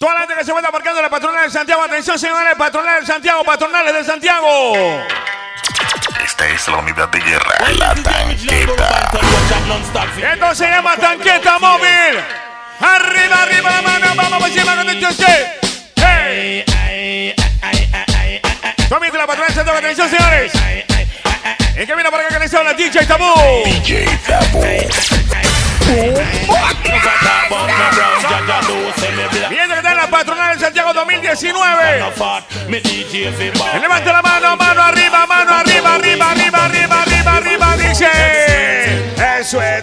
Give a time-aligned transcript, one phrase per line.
[0.00, 1.82] Toda la gente que se encuentra marcando la patronal de Santiago.
[1.82, 4.72] Atención, señores, patronal de Santiago, patronales de Santiago.
[6.24, 9.10] Esta es la unidad de guerra, la tanqueta.
[10.32, 12.18] Esto se llama tanqueta móvil.
[12.80, 15.06] Arriba, arriba, la mano, vamos encima con el.
[15.96, 17.34] ¡Hey!
[18.88, 19.78] Comienza la patronal de Santiago.
[19.80, 20.52] Atención, señores.
[21.76, 23.34] El que viene para acá que les habla DJ Tabú.
[23.66, 24.64] DJ Tabú.
[31.00, 32.02] 2019.
[33.80, 38.08] Levanta la mano, mano arriba, mano arriba, arriba, arriba, arriba, arriba, arriba, dice.
[39.40, 39.82] Eso es.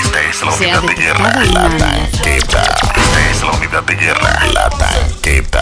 [0.00, 2.62] Esta es la unidad de guerra, la tanqueta.
[2.62, 5.60] Esta es la unidad de guerra, la tanqueta.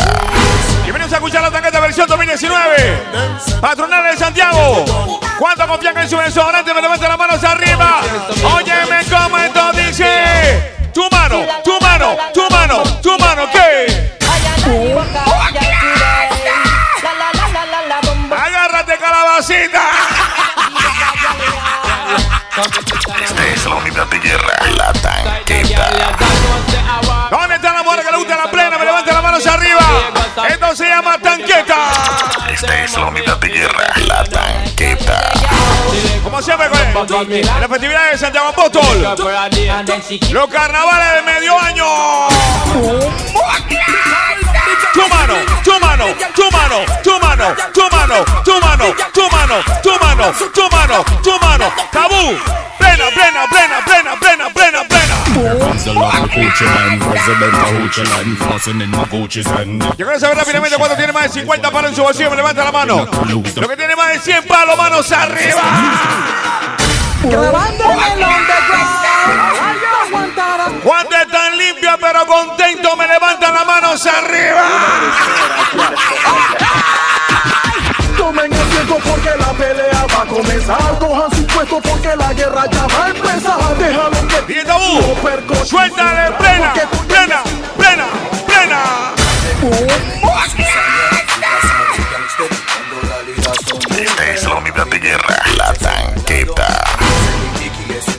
[0.82, 2.98] Bienvenidos a escuchar la tanqueta versión 2019.
[3.60, 5.20] Patronal de Santiago.
[5.38, 6.74] ¿Cuánto confían en su desodorante?
[6.74, 8.00] Me levanten las manos arriba.
[8.56, 10.27] Óyeme cómo esto dice.
[22.60, 25.90] Esta es la unidad de guerra, la tanqueta.
[27.30, 28.78] ¿Dónde está la mujer que le gusta la plena?
[28.78, 29.80] Me levanten las manos arriba.
[30.48, 31.90] Esto se llama tanqueta.
[32.50, 35.57] Esta es la unidad de guerra, la tanqueta.
[36.28, 38.82] Como siempre, con en la festividad de Santiago Apóstol.
[40.30, 41.86] Los carnavales de medio año.
[44.92, 45.34] Tu mano,
[45.64, 50.68] tu mano, tu mano, tu mano, tu mano, tu mano, tu mano, tu mano, tu
[50.70, 51.72] mano, tu mano.
[51.90, 52.36] Tabú.
[52.78, 54.87] Plena, plena, plena, plena, plena, plena,
[59.96, 62.30] Yo quiero saber rápidamente cuánto tiene más de 50 palos en su bolsillo.
[62.30, 63.06] Me levanta la mano.
[63.26, 65.62] Lo que tiene más de 100 palos, manos arriba.
[67.22, 67.30] El.
[70.82, 74.62] Cuando están limpios pero contentos, me levantan las manos arriba.
[78.16, 80.98] Tomen asiento porque la pelea va a comenzar.
[81.58, 83.76] Puesto porque la guerra ya va a empezar.
[83.78, 85.00] Déjalo que Y tabú,
[85.64, 86.72] suéltale, plena,
[87.08, 87.42] plena,
[87.76, 88.06] plena,
[88.46, 89.14] plena.
[93.98, 96.84] Esta es la unidad de guerra, la tanqueta.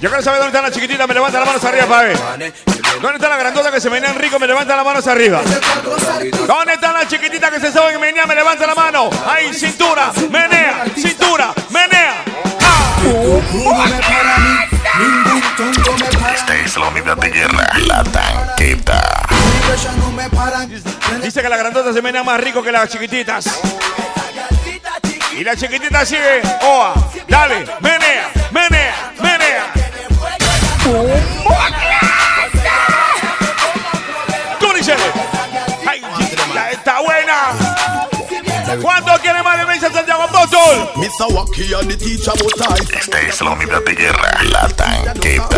[0.01, 2.17] Yo quiero saber dónde está la chiquitita, me levanta las manos arriba para ver.
[3.01, 4.37] ¿Dónde está la grandota que se menea en rico?
[4.39, 5.41] Me levanta las manos arriba.
[6.45, 8.25] ¿Dónde está la chiquitita que se sabe que menea?
[8.25, 9.09] Me levanta la mano.
[9.25, 12.38] Ahí, cintura, menea, cintura, menea.
[16.35, 19.27] Esta es la unidad de guerra, la tanqueta.
[21.21, 23.59] Dice que la grandota se menea más rico que las chiquititas.
[25.35, 26.41] Y la chiquitita sigue.
[26.61, 26.93] Oa,
[27.27, 27.65] dale,
[42.97, 45.49] Esta es la unidad de guerra, la tanqueta.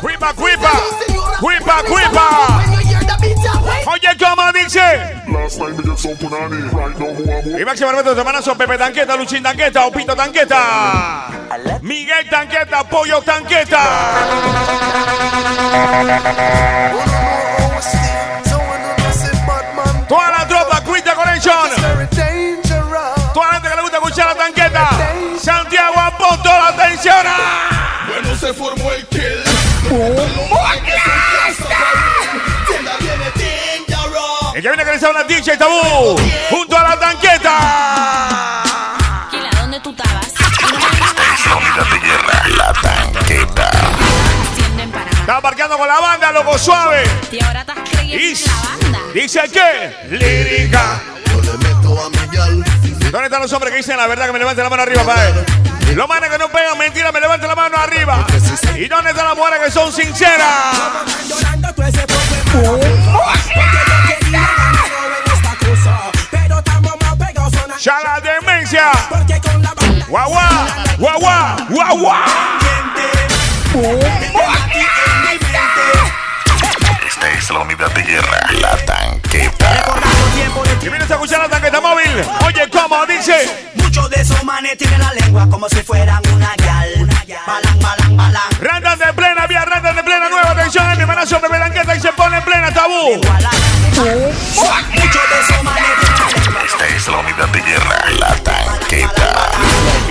[0.00, 0.70] Cuipa, cuipa,
[1.40, 2.64] cuipa, cuipa.
[3.86, 5.16] Oye, ¿cómo dice?
[7.58, 11.28] Y máximo respeto de hermano son Pepe Tanqueta, Luchín Tanqueta, Opito Tanqueta,
[11.80, 13.80] Miguel Tanqueta, Pollo Tanqueta.
[28.08, 29.42] Bueno se formó el kill
[34.54, 36.16] El que viene que les habla DJ Tabú,
[36.50, 38.62] junto a la tanqueta.
[39.30, 40.28] Kila, ¿dónde tú estabas?
[40.28, 40.42] Esta
[42.44, 43.70] es la tanqueta.
[45.20, 47.04] Está marcando con la banda, loco suave.
[47.30, 48.98] Y ahora estás creyendo Y en la banda.
[49.12, 51.02] dice que lírica.
[51.26, 52.64] Yo le meto a mi gal
[53.10, 55.28] ¿Dónde están los hombres que dicen la verdad que me levanten la mano arriba para
[55.28, 55.44] él?
[55.94, 58.26] Los manes que no pegan mentira, me levanten la mano arriba.
[58.76, 60.76] ¿Y dónde están las mujeres que son sinceras?
[67.80, 68.90] Ya la demencia.
[70.08, 70.66] Guagua,
[70.98, 72.24] guagua, guagua.
[77.06, 78.76] Esta es la unidad de guerra, la
[79.40, 79.86] tanqueta.
[80.82, 82.24] Y vienes a escuchar la tanqueta móvil.
[82.46, 83.70] Oye, ¿cómo dice?
[83.74, 87.08] Muchos de esos manes tienen la lengua como si fueran una gal.
[87.46, 88.42] Balan, balan, balan.
[88.60, 90.86] Randan de plena, vía randan de plena, nueva atención.
[90.96, 93.16] Mi hermanazo Pepe Tanqueta y se pone en plena tabú.
[93.16, 93.32] Muchos
[93.96, 95.82] de esos manes
[96.64, 99.50] Esta es la unidad de guerra, la tanqueta.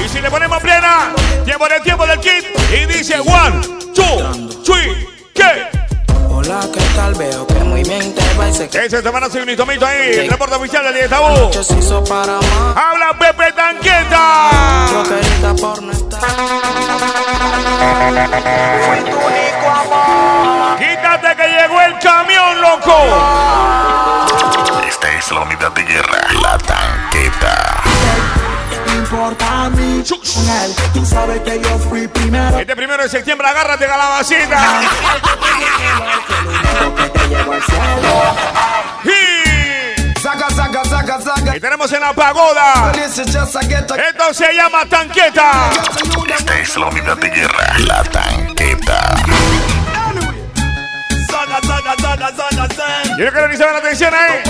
[0.04, 1.12] Y si le ponemos plena,
[1.46, 2.46] tiempo del tiempo del kit.
[2.72, 3.62] Y dice one,
[3.94, 5.15] two, three,
[6.48, 9.86] natural, veo que muy bien te va y sé que Ese semana soy un hitomito
[9.86, 10.20] ahí.
[10.20, 11.52] El reporte oficial del día tabú.
[11.52, 12.78] se hizo para más.
[12.78, 14.50] Habla Pepe Tanqueta.
[14.92, 16.20] Yo querida por no estar.
[20.78, 22.98] Quítate que llegó el camión, loco.
[24.88, 27.95] Esta es la unidad de guerra, la tanqueta.
[29.16, 30.04] Importa a mí.
[30.94, 32.60] Tú sabes que yo fui primero.
[32.60, 34.82] Este primero de septiembre, agárrate calabacita.
[39.04, 41.56] Y- Zaga, zaga, zaga, zaga.
[41.56, 42.92] Y tenemos en la pagoda.
[42.94, 45.70] Esto se llama tanqueta.
[46.38, 49.16] Esta es la unidad de guerra, la tanqueta.
[53.18, 54.44] Yo quiero que se la atención ahí.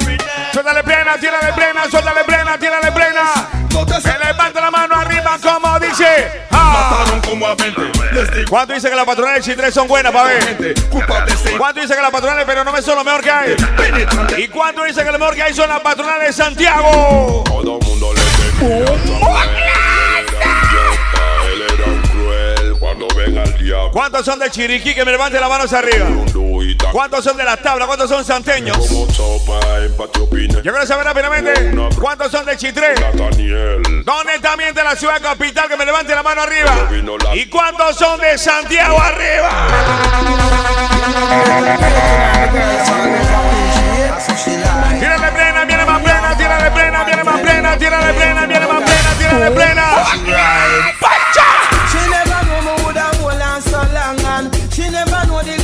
[0.00, 0.26] Every day.
[0.52, 3.61] Suéltale plena, tírale plena, suéltale plena, tírale plena.
[3.72, 6.42] Que levante la mano arriba como dice.
[6.50, 6.90] Ah.
[6.90, 7.80] mataron como a 20.
[8.12, 10.74] Les digo, ¿Cuánto dice que las patronales de Chitré son buenas, pa' ver?
[11.56, 13.56] ¿Cuánto dice que las patronales pero no me son lo mejor que hay?
[14.36, 17.44] ¿Y cuánto dice que lo mejor que hay son las patronales de Santiago?
[17.46, 18.20] Todo mundo le
[23.92, 24.94] ¿Cuántos son de Chiriquí?
[24.94, 26.08] Que me levante las manos arriba.
[26.92, 27.86] ¿Cuántos son de las tablas?
[27.86, 28.76] ¿Cuántos son santeños?
[30.62, 32.94] Yo quiero saber rápidamente cuántos son de Chitré.
[34.04, 35.70] ¿Dónde también de la ciudad capital?
[35.70, 36.90] Que me levante la mano arriba.
[37.32, 39.48] ¿Y cuántos son de Santiago arriba?
[44.98, 49.14] Tírale plena, viene más plena, tírale plena, viene más plena, tírale plena, viene más plena,
[49.18, 49.82] tírale plena.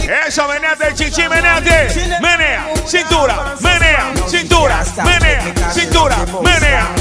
[0.09, 1.89] Eso, meneate, chichi, meneate.
[2.23, 6.95] Menea, cintura, menea, cintura, menea, cintura, menea.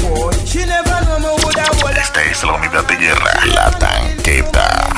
[1.96, 4.90] Esta es la unidad de guerra, la tanqueta.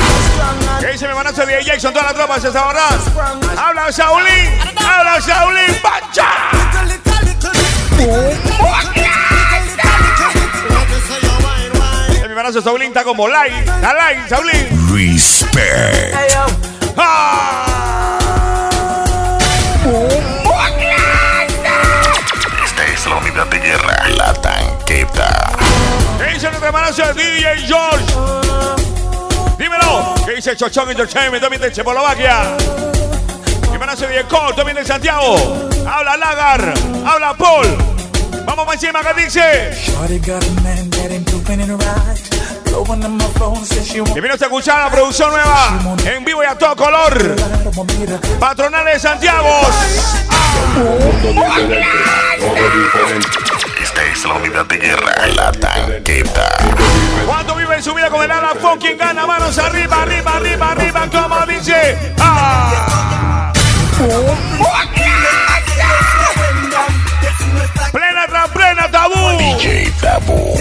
[0.80, 1.92] ¿Qué dice mi manazo de Jackson?
[1.92, 2.88] Toda la tropa se sabrá.
[3.56, 6.26] Habla Saulín, habla Saulín, ¡Pacha!
[12.28, 14.92] Mi manazo Saulín está como like, está like, Saulín.
[14.92, 16.16] Respect.
[16.96, 17.89] ¡Ah!
[26.70, 28.04] ¿Qué dice nuestro manazo de DJ George?
[29.58, 30.14] Dímelo.
[30.24, 31.42] ¿Qué dice Chochón Entertainment?
[31.42, 32.56] También de Checoslovaquia.
[33.72, 35.68] Mi manazo de Cole, también de Santiago.
[35.84, 36.74] Habla Lagar,
[37.04, 37.66] habla Paul.
[38.44, 39.70] Vamos para encima, ¿qué dice?
[44.14, 47.36] Y vino a escuchar la producción nueva en vivo y a todo color.
[48.38, 49.60] Patronales de Santiago.
[54.00, 56.48] Esta es la unidad de guerra, la tanqueta.
[57.26, 59.26] ¿Cuánto vive en su vida con el ala fucking gana?
[59.26, 62.14] Manos arriba, arriba, arriba, arriba, como dice.
[62.18, 63.52] ¡Ah!
[67.92, 69.38] Plena tras plena, tabú.
[69.38, 70.54] DJ Tabú.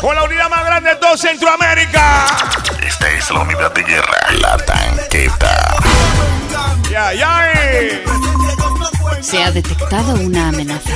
[0.00, 2.26] Con la unidad más grande de todo Centroamérica.
[2.86, 5.76] Esta es la unidad de guerra, la tanqueta.
[6.90, 7.52] Ya, ya.
[7.54, 8.04] eh.
[9.22, 10.90] Se ha detectado una amenaza.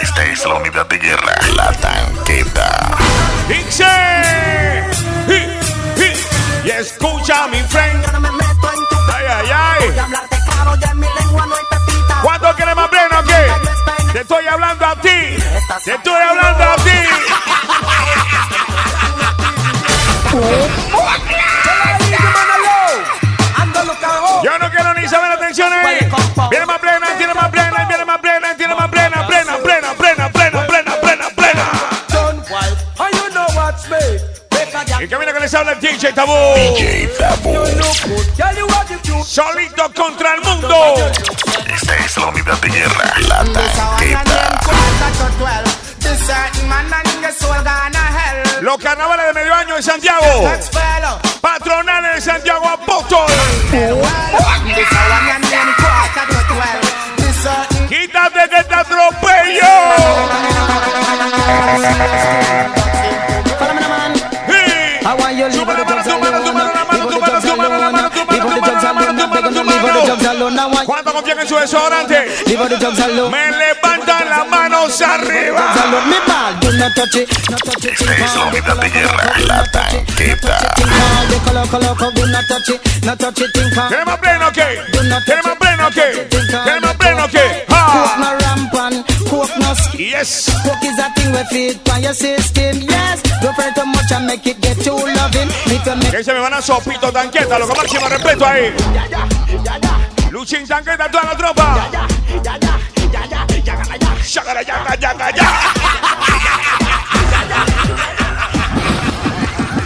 [0.00, 2.96] Esta es la unidad de guerra, la tanqueta.
[6.64, 8.04] Y escucha, mi friend.
[9.12, 9.92] Ay, ay, ay.
[12.22, 13.52] ¿Cuánto quieres más pleno o qué?
[14.12, 15.36] Te estoy hablando a ti.
[15.84, 16.90] Te estoy hablando a ti.
[36.12, 36.76] DJ Tabú.
[36.76, 37.54] DJ Tabú.
[39.24, 40.94] Solito contra el mundo.
[41.74, 44.60] Esta es la unidad de guerra, la tanqueta.
[48.60, 50.50] Los carnavales de medio año en Santiago.
[51.40, 53.26] Patronales de Santiago Apóstol.
[71.52, 72.26] Su desodorante?
[73.30, 75.72] Me levantan las manos arriba.
[75.72, 76.06] alone.
[76.06, 77.92] Me ball, do not touch it, not touch it.
[77.92, 80.74] Esta es la unidad de guerra, la tanqueta.
[81.28, 84.52] The color, color, color, do not touch it, not touch it, think ¿Tiene más pleno?
[84.52, 85.90] ¿Tiene más pleno?
[85.90, 87.22] ¿Tiene más pleno?
[87.22, 88.16] Coke ¡Ah!
[89.74, 90.08] skin.
[90.08, 90.50] Yes.
[90.64, 93.22] Coke is a thing we feed on your system, yes.
[93.42, 95.48] Don't pray too much and make it get too loving.
[96.10, 98.72] Que se me van a sopito tanqueta, lo que máximo respeto ahí.
[100.32, 101.76] Luchín tanqueta toda la tropa.
[104.24, 105.74] Shagara, yaga, yaga, yaga.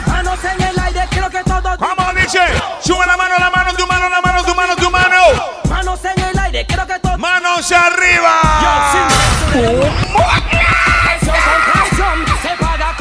[0.06, 1.76] Manos en el aire, quiero que todos.
[1.80, 2.38] Vamos, dice.
[2.80, 5.16] Sube la mano, la mano, tu mano, la mano, tu mano, tu mano.
[5.68, 7.18] Manos en el aire, quiero que todos.
[7.18, 8.40] Manos arriba.
[9.52, 9.64] Con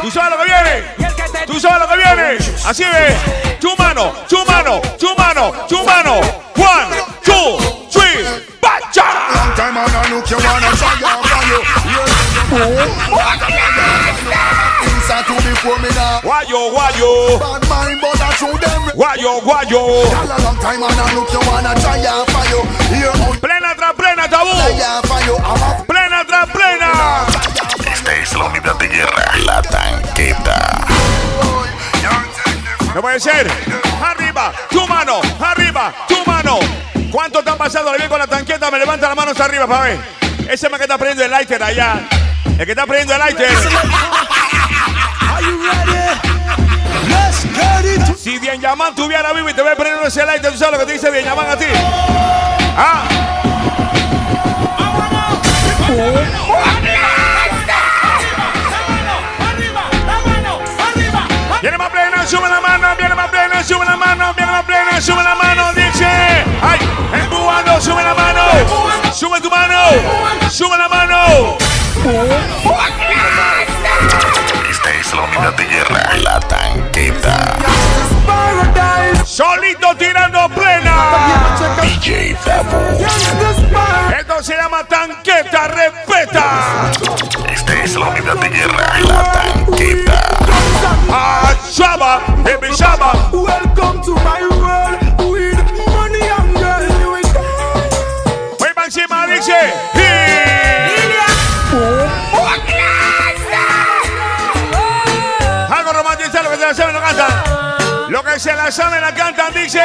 [0.02, 0.84] Tú sabes lo que viene.
[1.46, 2.38] Tú sabes lo que viene.
[2.66, 3.60] Así es.
[3.60, 6.22] Tu mano, tu mano, tu mano, tu mano.
[6.56, 7.58] One, two,
[7.90, 8.22] three,
[8.62, 9.04] bacha.
[9.58, 11.62] Time and I look you wanna try your fire.
[14.86, 16.22] Inside to before me now.
[16.22, 17.40] Guayo, guayo.
[17.42, 18.82] Bad mind, but I show them.
[18.94, 20.06] Guayo, guayo.
[20.06, 20.82] A long time
[21.16, 22.64] look you wanna try your fire.
[22.94, 24.54] Here on Plena tras plena, tabú.
[24.54, 27.26] a Plena tras plena.
[27.92, 30.86] Esta es la unidad de guerra, la tanqueta.
[32.94, 33.52] No puede ser.
[34.02, 36.85] Arriba, tu mano, arriba, tu mano.
[37.12, 38.70] ¿Cuánto te han pasado bien con la tanqueta?
[38.72, 40.00] Me levanta las manos arriba para ver.
[40.50, 42.02] Ese man que está prendiendo el lighter allá.
[42.58, 43.50] El que está prendiendo el lighter.
[48.18, 50.86] Si Bien Yaman tuviera vivo y te ve prendiendo ese lighter, ¿tú sabes lo que
[50.86, 51.66] te dice Bien Yaman a ti?
[52.78, 53.04] Ah.
[61.62, 64.65] Viene más plena, sube la mano, viene más plena, sube la mano, viene más
[64.96, 66.06] plena, sube la mano, dice.
[66.62, 66.80] ¡Ay!
[67.14, 68.42] Empujando, sube la mano,
[69.14, 69.80] sube tu mano,
[70.50, 71.58] sube la mano.
[74.70, 77.58] Esta es la unidad de guerra, la tanqueta.
[79.26, 81.56] Solito tirando plena.
[81.82, 83.06] DJ Dabu.
[84.18, 86.92] Esto se llama tanqueta, respeta.
[87.52, 90.22] Esta es la unidad de guerra, la tanqueta.
[91.12, 93.55] Ah, Shaba, baby Shaba.
[108.36, 109.82] Que se la saben, la cantan, dice.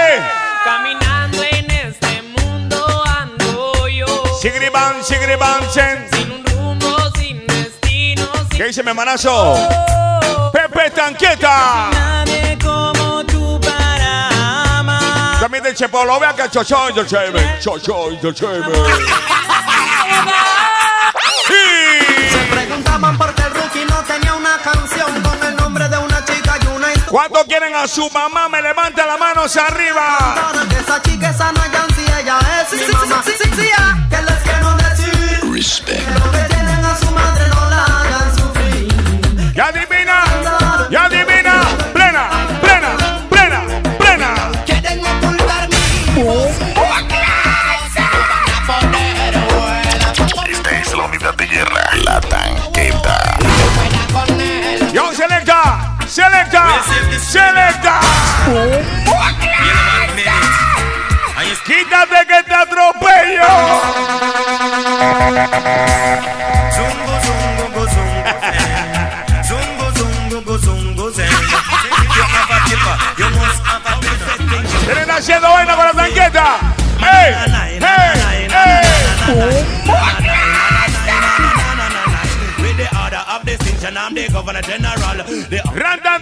[0.65, 4.07] Caminando en este mundo ando yo.
[4.41, 6.09] Sigriban, sigriban, sen.
[6.13, 9.57] Sin un rumbo, sin destino, sin ¿Qué dice mi hermanazo?
[10.53, 11.91] Pepe Tanqueta.
[11.93, 15.39] Nadie como tú para amar.
[15.39, 17.61] También de Chepolo, vea que Chocho Entertainment.
[17.61, 18.89] Chocho Entertainment.
[27.11, 28.49] ¿Cuántos quieren a su mamá?
[28.49, 30.53] Me levanta las manos arriba.
[30.69, 33.23] Que esa chica, esa no ella es mi mamá.
[33.25, 33.69] Sí, sí, sí,
[34.09, 35.53] que les quiero decir.
[35.53, 36.09] Respect.
[36.09, 39.90] Lo que tienen a su madre no la hagan sufrir.
[61.71, 63.47] Quítate que te atropello.
[74.85, 76.59] Tienen haciendo vaina con la tanqueta.
[76.99, 77.35] ¡Ey!
[77.77, 77.79] ¡Ey!
[77.79, 78.51] ¡Ey!
[85.75, 86.19] Randa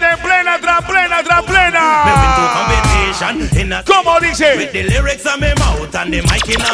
[3.84, 4.70] ¿Cómo dice?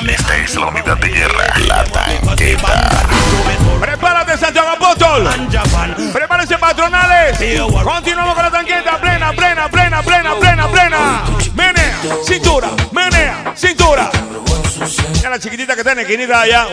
[0.06, 3.08] Esta es la unidad de guerra, la tanqueta.
[3.80, 5.26] Prepárate, Santiago Apóstol.
[6.12, 7.38] Prepárense, patronales.
[7.82, 9.00] Continuamos con la tanqueta.
[9.00, 11.22] Plena, plena, plena, plena, plena, plena.
[11.54, 14.10] Menea, cintura, menea, cintura.
[15.22, 16.66] Ya la chiquitita que está en la esquinita allá.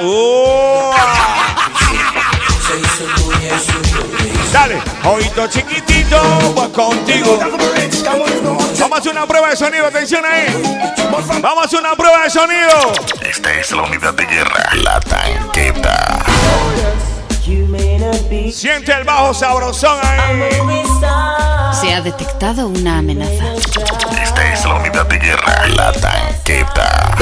[4.53, 6.17] Dale, oído chiquitito,
[6.55, 7.39] voy contigo.
[8.79, 10.47] Vamos a hacer una prueba de sonido, atención ahí.
[11.41, 12.91] Vamos a hacer una prueba de sonido.
[13.21, 16.23] Esta es la unidad de guerra, la tanqueta.
[18.53, 20.83] Siente el bajo sabrosón ahí.
[21.79, 23.53] Se ha detectado una amenaza.
[24.21, 27.17] Esta es la unidad de guerra, la tanqueta.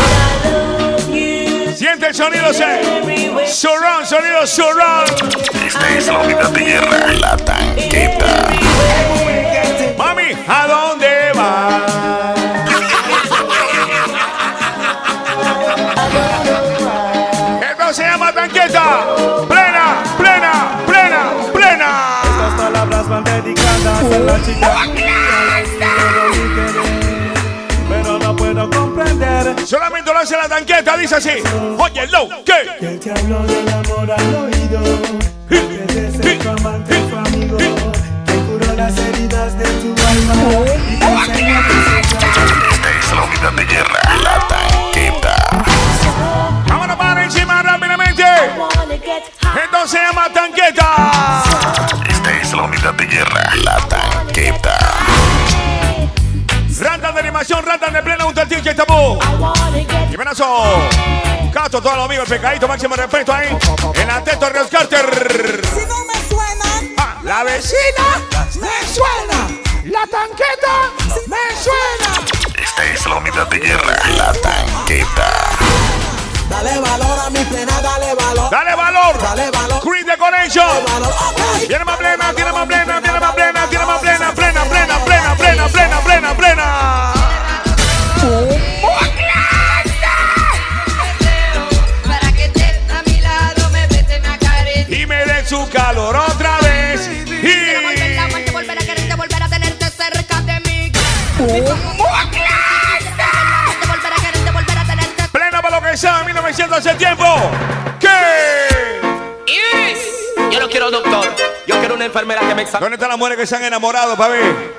[2.00, 3.46] Siente el sonido, se.
[3.46, 5.10] Surround, sonido surround.
[5.68, 8.48] Esta es la unidad de guerra, la tanqueta.
[9.98, 12.34] Mami, ¿a dónde va?
[17.70, 19.06] Esto se llama tanqueta.
[19.50, 22.22] Plena, plena, plena, plena.
[22.24, 24.99] Estas palabras van dedicadas a la chica.
[30.22, 31.30] Hace la tanqueta, dice así.
[31.78, 32.90] Oye, lo que.
[57.90, 59.20] Animación, rantan de plena, un tantín que tabú.
[60.12, 60.90] Y menazo.
[61.54, 63.48] Cato, todos los amigos, el pecadito, máximo respeto ahí.
[63.96, 65.62] El atento Real Carter.
[65.66, 68.06] Si no me suenan, Ah, la vecina.
[68.62, 69.48] me suena.
[69.86, 70.92] La tanqueta
[71.28, 72.62] me suena.
[72.62, 75.32] Esta es la unidad de guerra, la tanqueta.
[76.50, 78.50] Dale valor a mi plena, dale valor.
[78.52, 79.22] Dale valor.
[79.22, 79.82] Dale valor.
[79.84, 80.68] Green Decoration.
[80.86, 81.10] Valor.
[81.10, 81.68] Ok.
[81.68, 85.36] Tiene más plena, tiene más plena, tiene más plena, tiene más plena, plena, plena, plena,
[85.36, 86.89] plena, plena, plena, plena.
[106.80, 107.26] Hace tiempo.
[108.00, 109.02] ¿Qué?
[110.50, 111.36] Yo no quiero doctor,
[111.68, 112.86] yo quiero una enfermera que me examine.
[112.86, 114.74] ¿Dónde están las mujeres que se han enamorado, pa' ver?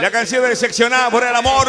[0.00, 1.68] La canción decepcionada por el amor.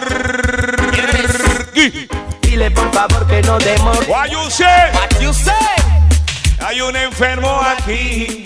[2.41, 4.05] Dile por favor que no demore.
[4.07, 4.91] What you say?
[4.93, 5.53] What you say?
[6.59, 8.43] Hay un enfermo aquí.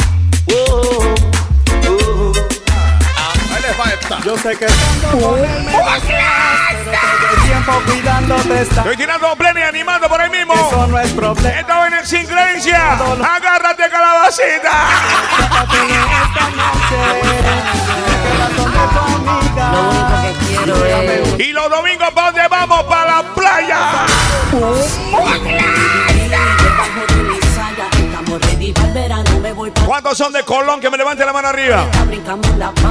[0.48, 1.35] Oh.
[4.24, 4.74] Yo sé que el
[7.46, 8.82] tiempo cuidándote está.
[8.82, 10.54] Estoy tirando plena y animando por ahí mismo.
[10.54, 11.60] Eso no es problema.
[11.60, 12.94] Esta en sin creencia.
[12.94, 14.88] Agárrate calabacita.
[19.72, 21.40] Lo único que quiero es.
[21.40, 22.84] Y los domingos, ¿para dónde vamos?
[22.84, 24.06] Para la playa.
[29.86, 31.86] ¿Cuántos son de Colón que me levanten la mano arriba?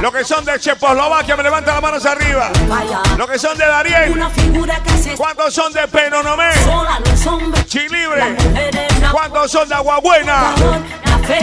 [0.01, 2.49] Los que son de Checoslovaquia me levanten las manos arriba.
[3.17, 3.65] Los que son de
[5.01, 6.51] se ¿Cuántos son de Penonomé?
[7.65, 8.37] Chilibre.
[9.11, 10.53] ¿Cuántos son de Aguabuena?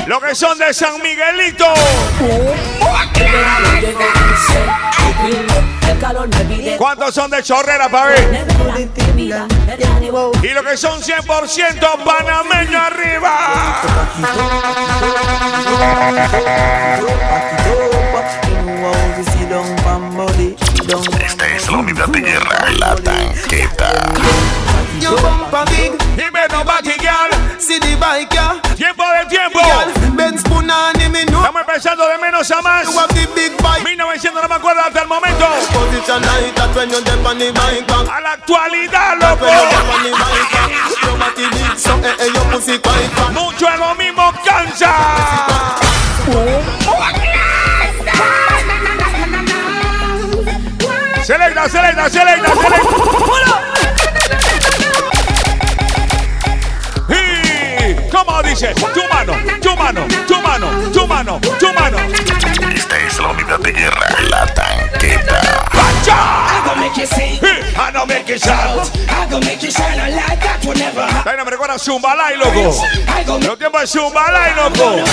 [0.06, 1.66] Los que son de San Miguelito.
[6.78, 8.28] ¿Cuántos son de Chorrera, pa' ver?
[8.28, 8.74] Nevera,
[9.14, 10.32] vida, verano.
[10.42, 13.82] Y los que son 100% panameños arriba.
[21.24, 23.92] Esta es la unidad de guerra, la tanqueta.
[28.76, 29.60] Tiempo de tiempo.
[31.36, 32.86] Estamos empezando de menos a más.
[34.12, 34.20] Bike.
[34.20, 35.46] 1900 no me acuerdo hasta el momento.
[38.10, 39.46] A la actualidad, loco.
[43.32, 44.94] Mucho es lo mismo cansa.
[51.24, 52.82] Selecta, selecta, selecta, selecta.
[57.08, 58.74] Y, ¿Cómo dice?
[58.74, 61.81] Tu mano, tu mano, tu mano, tu mano, tu mano.
[63.12, 65.40] Es la unidad de guerra, la tanqueta.
[71.44, 72.74] Me recuerda Zumbalay, loco.
[73.46, 75.04] Los tiempos de Zumbalay, loco.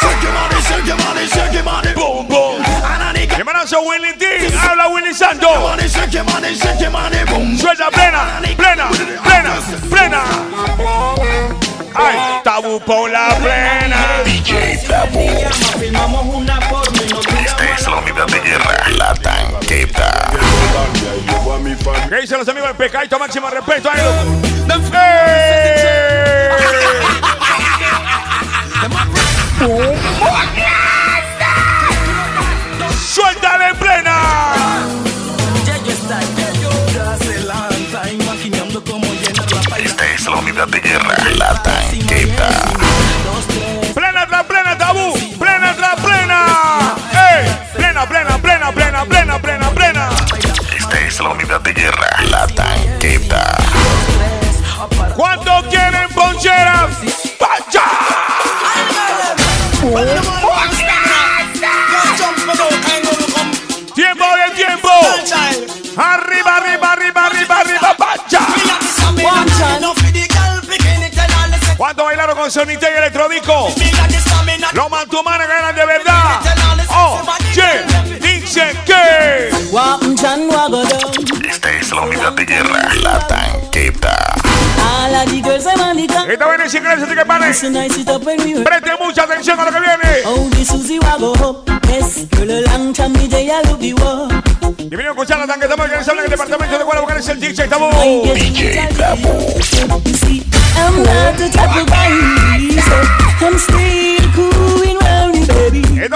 [0.00, 1.92] Shake your money, shake your money, shake your money.
[1.94, 2.62] Boom, boom.
[3.30, 4.26] Hermanazo Willy T.
[4.54, 5.48] Habla Willy Santo.
[5.60, 7.24] money, shake your money, shake your money.
[7.24, 7.56] Boom.
[7.56, 8.90] Suelta plena, plena,
[9.22, 11.59] plena, plena.
[11.94, 14.22] Ay, tabú por la plena.
[14.24, 15.20] DJ Tabú.
[17.44, 20.30] Esta es la unidad de guerra, la tanqueta.
[22.08, 23.18] ¿Qué dicen los amigos del Pecaito?
[23.18, 24.14] Máximo respeto a ellos.
[24.92, 26.50] ¡Eh!
[33.12, 34.59] ¡Suéltale plena!
[40.30, 42.48] La unidad de guerra, la tanqueta.
[43.94, 45.14] ¡Plena tras plena, tabú!
[45.38, 46.96] ¡Plena tras plena!
[47.12, 47.58] ¡Eh!
[47.74, 50.08] ¡Plena, plena, plena, plena, plena, plena, plena!
[50.76, 52.06] Esta es la unidad de guerra,
[72.10, 73.68] bailaron con Sonita y Electrodico?
[74.72, 76.40] Los mantumanes eran de verdad.
[76.88, 77.22] Oh,
[77.54, 77.84] che,
[78.18, 79.50] dice que.
[81.90, 84.34] Es la unidad de guerra, la tanqueta.
[86.30, 87.52] Esta viene sin gracias, así que paren.
[88.62, 90.22] Preste mucha atención a lo que viene.
[94.88, 97.90] Vino a escuchar la tanqueta habla en el departamento de Guadalajara, es el DJ Tabú.
[98.34, 99.60] DJ Tabú.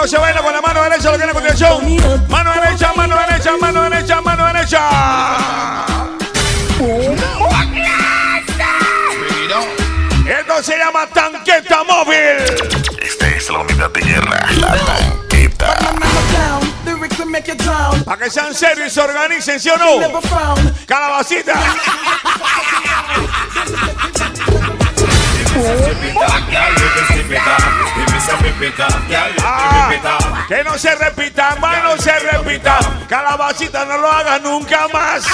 [0.07, 1.24] Se baila con la mano derecha, lo que
[10.95, 12.37] llama tanqueta móvil.
[13.03, 15.75] Esta es la unidad de guerra, la tanqueta.
[18.05, 20.23] Para que sean serios y se organicen, ¿sí o no?
[20.87, 21.55] Calabacita.
[29.43, 32.79] Ah, que no se repita, más no se repita.
[33.09, 35.25] Calabacita, no lo hagas nunca más.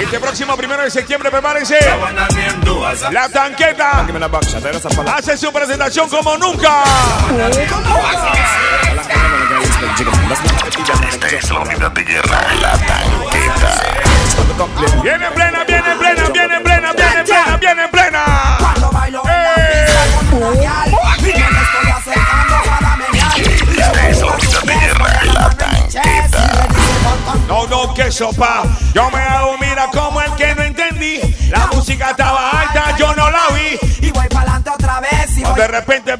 [0.00, 1.78] Este próximo primero de septiembre, prepárense.
[3.10, 4.06] La tanqueta
[5.14, 6.82] hace su presentación como nunca.
[11.08, 13.82] Esta es la unidad de guerra, la tanqueta.
[15.02, 18.24] Viene en plena, viene en plena, viene en plena, viene en plena, viene en plena.
[20.30, 20.89] Esta
[28.08, 28.62] Sopa.
[28.94, 31.20] Yo me hago, mira como el que no entendí.
[31.50, 33.78] La música estaba alta, yo no la vi.
[34.06, 35.36] Y voy para adelante otra vez.
[35.36, 36.14] Y O de repente,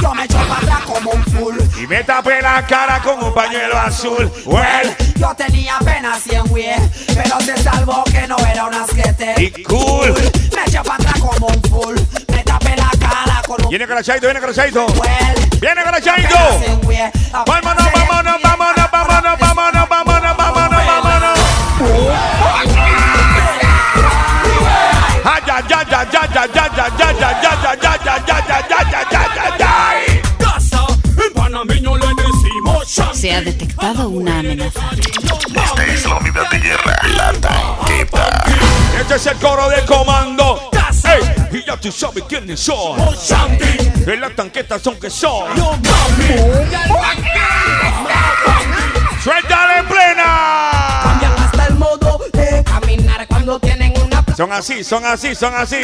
[0.00, 1.54] Yo me echo para atrás como un full.
[1.82, 4.30] y me tapé la cara con un pañuelo azul.
[4.46, 6.66] Well, Yo tenía apenas 100 güey,
[7.14, 9.34] pero se salvó que no era un asquete.
[9.38, 10.12] y cool.
[10.54, 11.96] Me echo para atrás como un full.
[13.68, 14.86] Viene Carachaito, viene Carachaito.
[15.60, 16.36] Viene Carachaito.
[16.36, 16.98] Apenas 100 güey.
[17.32, 21.38] Vámonos, vámonos, vámonos, vámonos, vámonos, vámonos, vámonos, vámonos.
[25.24, 28.32] Ay, ay, ay, ay, ay, ay, ay, ay, ay, ay, ay, ay, ay, ay, ay,
[28.32, 30.22] ay, ay, ay, ay, ay.
[33.12, 34.80] Se ha detectado una amenaza.
[35.54, 38.44] Esta es la unidad de guerra, la tanqueta.
[38.98, 40.71] Este es el coro de comando.
[41.72, 43.00] Ya tú sabes quiénes son.
[44.06, 45.46] En la tanqueta son que son.
[49.24, 51.00] ¡Suéltale en plena!
[51.02, 55.80] Cambian hasta el modo de caminar cuando tienen una Son así, son así, son así.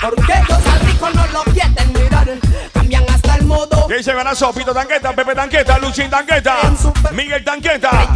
[0.00, 2.28] Porque ellos al rico no lo quieren mirar.
[2.72, 3.86] Cambian hasta modo.
[3.88, 4.52] ¿Qué dice Ganazo?
[4.52, 6.56] Pito Tanqueta, Pepe Tanqueta, Luchín Tanqueta,
[7.12, 8.08] Miguel Tanqueta,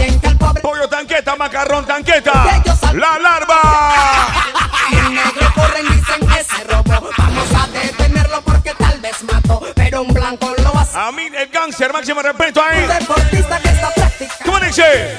[0.62, 2.62] Pollo Tanqueta, Macarrón Tanqueta,
[2.94, 3.61] La Larva.
[4.90, 7.11] y el negro corren dicen que se robó.
[7.18, 9.62] Vamos a detenerlo porque tal vez mató.
[9.75, 10.97] Pero un blanco lo hace.
[10.97, 12.83] A mí el cáncer, máximo respeto ahí.
[12.85, 14.44] Un deportista que está practicando.
[14.44, 15.18] ¿Cómo dice?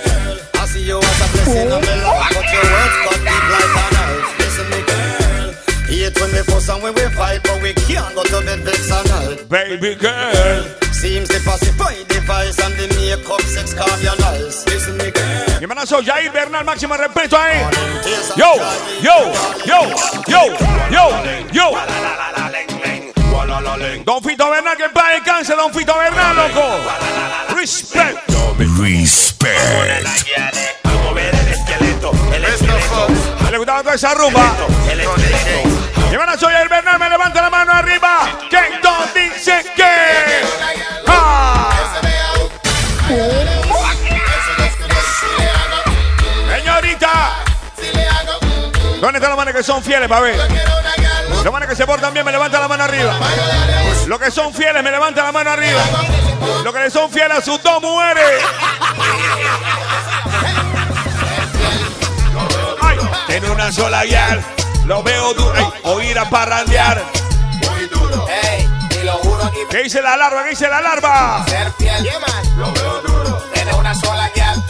[0.56, 3.95] I see you as a blessing of my love,
[5.88, 8.92] Hate when we fuss and when we fight, but we can't go to bed vex
[8.92, 9.50] and night.
[9.50, 10.66] Baby girl.
[10.92, 14.66] Seems to pacify the vice and the makeup sex calm your nice.
[14.66, 15.60] Listen, me girl.
[15.60, 17.62] Mi hermanazo Jair Bernal, máximo respeto ahí.
[18.36, 18.56] Yo,
[19.02, 19.32] yo,
[19.66, 19.80] yo,
[20.28, 20.42] yo,
[20.90, 21.04] yo,
[21.52, 21.78] yo.
[24.06, 26.80] Don Fito Bernal, que para el cáncer, Don Fito Bernal, loco.
[27.56, 28.30] Respect.
[28.80, 30.06] Respect.
[33.56, 34.54] Le gustaba toda esa rumba.
[36.10, 38.30] Mi hermanazo Jair Bernal, me levanta la mano arriba.
[38.50, 40.44] Que Don dice que.
[41.08, 41.70] Ah.
[46.54, 47.36] Señorita.
[49.00, 50.36] ¿Dónde están los manes que son fieles, pa' ver?
[51.42, 53.14] Los manes que se portan bien, me levantan la mano arriba.
[54.06, 55.82] Los que son fieles, me levantan la mano arriba.
[56.62, 58.44] Los que le son fieles a sus dos mujeres.
[63.38, 64.40] Tiene una sola guiar.
[64.86, 65.52] Lo veo duro.
[65.58, 67.04] Ay, oír a parrandear.
[68.30, 69.58] Ey, y lo juro aquí.
[69.70, 70.46] ¿Qué dice la larva?
[70.46, 71.46] ¿Qué dice la larva?
[71.46, 72.10] Ser fiel.
[72.56, 73.44] Lo veo duro.
[73.54, 74.64] Tiene una sola guial.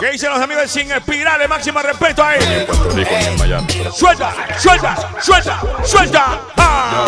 [0.00, 1.48] ¿Qué dicen los amigos de Sin Espirales?
[1.48, 2.66] Máximo respeto a él.
[3.94, 6.40] Suelta, suelta, suelta, suelta.
[6.56, 7.06] Ah.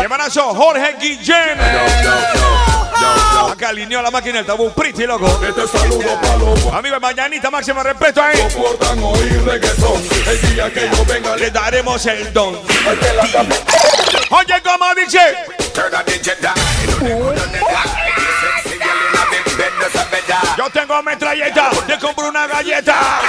[0.00, 1.58] Hermanazo Jorge Guillén.
[3.50, 5.26] Acá alineó la máquina el tabú pretty loco.
[5.46, 8.50] Este saludo pa' los Amigo de Mañanita, máximo respeto a él.
[8.50, 10.02] soportan oír reggaetón.
[10.26, 12.56] El día que yo venga Le daremos el don.
[14.30, 15.20] Oye, como dice.
[20.56, 23.20] Yo tengo metralleta, te compro una galleta.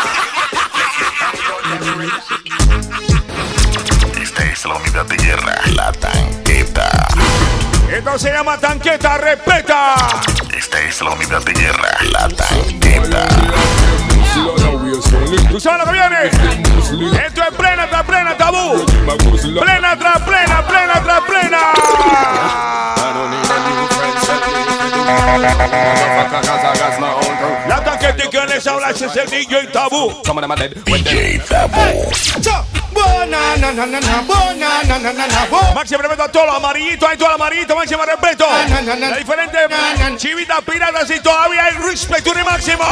[4.51, 7.07] Esta es es la unidad de guerra, la tanqueta.
[7.89, 9.95] Esto se llama tanqueta, respeta.
[10.53, 13.27] Esta es la unidad de guerra, la tanqueta.
[15.49, 17.25] ¿Tú sabes lo que viene?
[17.25, 18.85] Esto es plena tras plena, tabú.
[19.61, 21.73] Plena tras plena, plena tras plena.
[27.69, 28.29] La tanqueta
[28.61, 30.21] les habla ese es el DJ tabú.
[30.85, 32.11] DJ Tabú.
[35.73, 38.45] Máximo respeto a todos los amarillitos, hay todos los amarillitos, máximo respeto.
[38.99, 39.61] Las diferentes
[40.17, 42.83] chivitas piratas y todavía hay respeto y máximo.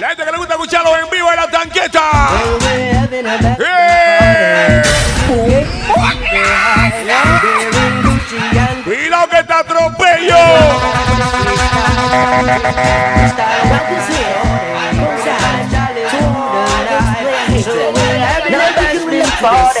[0.00, 2.28] La gente que le gusta escucharlo en vivo en la tanqueta.
[8.30, 8.82] ¡Eh!
[8.84, 10.36] Cuidado que te atropello.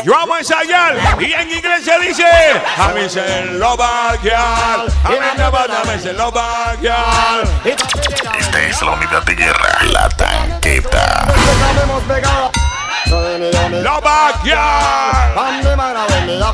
[0.04, 2.24] Yo amo ensayar y en inglés se dice
[2.78, 6.30] A mí se lo va a guiar A mí me va a mí se lo
[6.30, 7.42] va a guiar
[8.38, 11.26] Esta es la unidad de guerra, la tanqueta.
[13.82, 14.00] Lo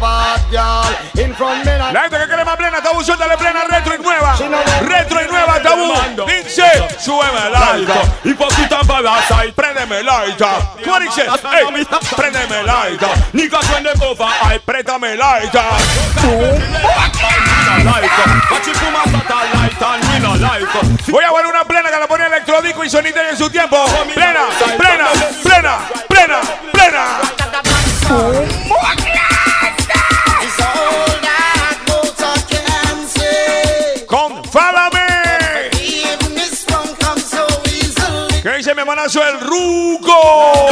[0.01, 0.99] va a guiar
[1.93, 4.37] La gente que quiere más plena, tabú, suéltale plena, retro y nueva.
[4.83, 5.93] Retro y nueva, tabú.
[6.27, 6.65] Dice,
[6.99, 10.51] súbeme el alto Hipócrita parasite Préndeme el alta
[10.85, 11.23] ¿Cómo dice?
[11.23, 15.65] Ey, préndeme el alta Niggas when them over hype Préstame el alta
[17.85, 18.11] like
[18.51, 20.67] Watch it from a satellite and we no like
[21.11, 23.85] Voy a poner una plena que la pone electrodico y sonita en su tiempo.
[24.15, 25.07] Plena, plena,
[25.43, 25.79] plena,
[26.09, 26.41] plena,
[26.73, 27.21] plena.
[38.75, 38.91] ¿Qué dice mi
[39.23, 40.69] el ruco?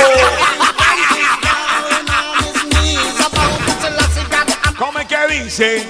[4.77, 5.89] ¿Cómo es que dice?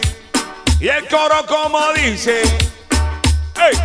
[0.79, 2.43] Y el coro como dice.
[3.57, 3.79] ¡Ey!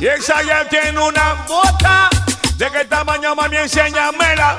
[0.00, 2.10] Y esa ya tiene una bota.
[2.56, 3.58] ¿De qué tamaño, mami?
[3.58, 4.58] Enséñamela.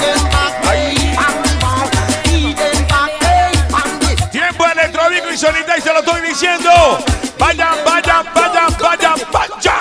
[0.00, 0.37] Tiempo
[5.38, 6.70] electrónico y sonita y se lo estoy diciendo.
[7.38, 9.74] Vayan, vayan, vayan, vayan, vayan.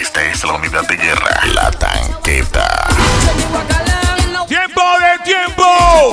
[0.00, 2.88] Esta es la unidad de guerra, la tanqueta.
[4.48, 6.12] Tiempo de tiempo.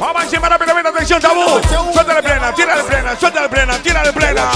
[0.00, 1.60] Vamos encima rápidamente, atención, tabú.
[1.92, 4.50] Suéltale plena, tírale plena, suéltale plena, tírale plena.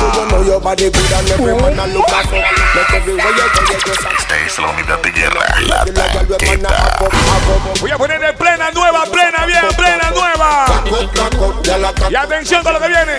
[4.18, 6.98] Esta es la unidad de guerra, la tanqueta.
[7.80, 10.66] Voy a ponerle plena nueva, plena bien, plena nueva.
[12.10, 13.18] Y atención con lo que viene.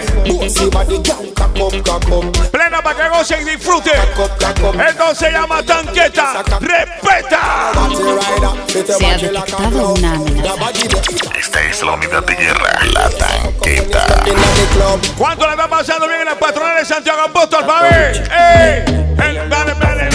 [2.52, 3.92] Plena para que goce y disfrute.
[4.88, 6.44] Esto se llama tanqueta.
[6.60, 7.72] Respeta.
[8.68, 10.72] Se ha detectado una amenaza.
[11.38, 14.06] Esta es la unidad de guerra, la tanqueta.
[15.18, 17.86] ¿Cuánto le está pasando bien en la patronal de Santiago Apóstol, papi?
[17.94, 18.84] ¡Ey!
[18.88, 20.10] El- Dale, dale.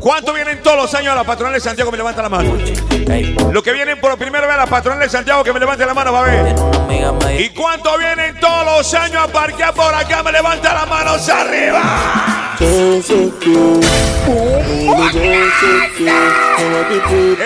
[0.00, 1.90] ¿Cuánto vienen todos los años a la patronal de Santiago?
[1.90, 2.54] Me levanta la mano.
[3.50, 5.94] Los que vienen por primera vez a la patronal de Santiago, que me levante la
[5.94, 7.40] mano, va a ver.
[7.40, 10.22] ¿Y cuánto vienen todos los años a parquear por acá?
[10.22, 12.56] Me levanta las manos arriba.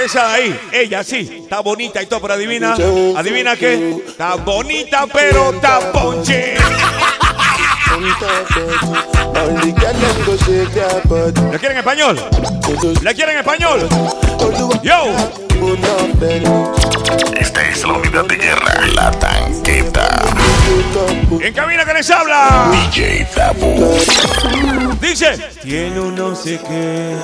[0.05, 2.75] Esa de ahí, ella sí, está bonita y todo, pero adivina,
[3.17, 6.55] adivina qué, está bonita pero está ponche.
[11.53, 12.17] ¿La quieren en español?
[13.03, 13.89] ¿La quieren en español?
[14.83, 15.15] Yo,
[17.39, 20.09] Esta es la unidad de guerra, la tanqueta.
[21.43, 22.71] en cabina que les habla.
[22.73, 23.99] DJ Tabú.
[25.01, 27.17] Dice, tiene un no sé qué.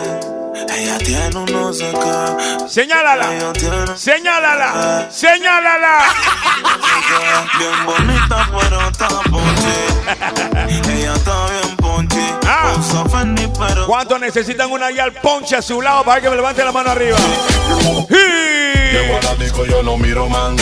[0.76, 2.68] Ella tiene un no sé qué.
[2.68, 3.30] Señálala,
[3.96, 5.98] señálala, señálala.
[7.58, 9.95] bien bonita, pero está.
[10.68, 12.20] Ella está bien ponche.
[12.46, 12.74] Ah.
[12.78, 16.36] Usa Fendi, pero ¿Cuántos necesitan una guía al ponche a su lado para que me
[16.36, 17.18] levante la mano arriba?
[18.08, 18.16] Sí.
[19.38, 20.56] Llego yo no miro man.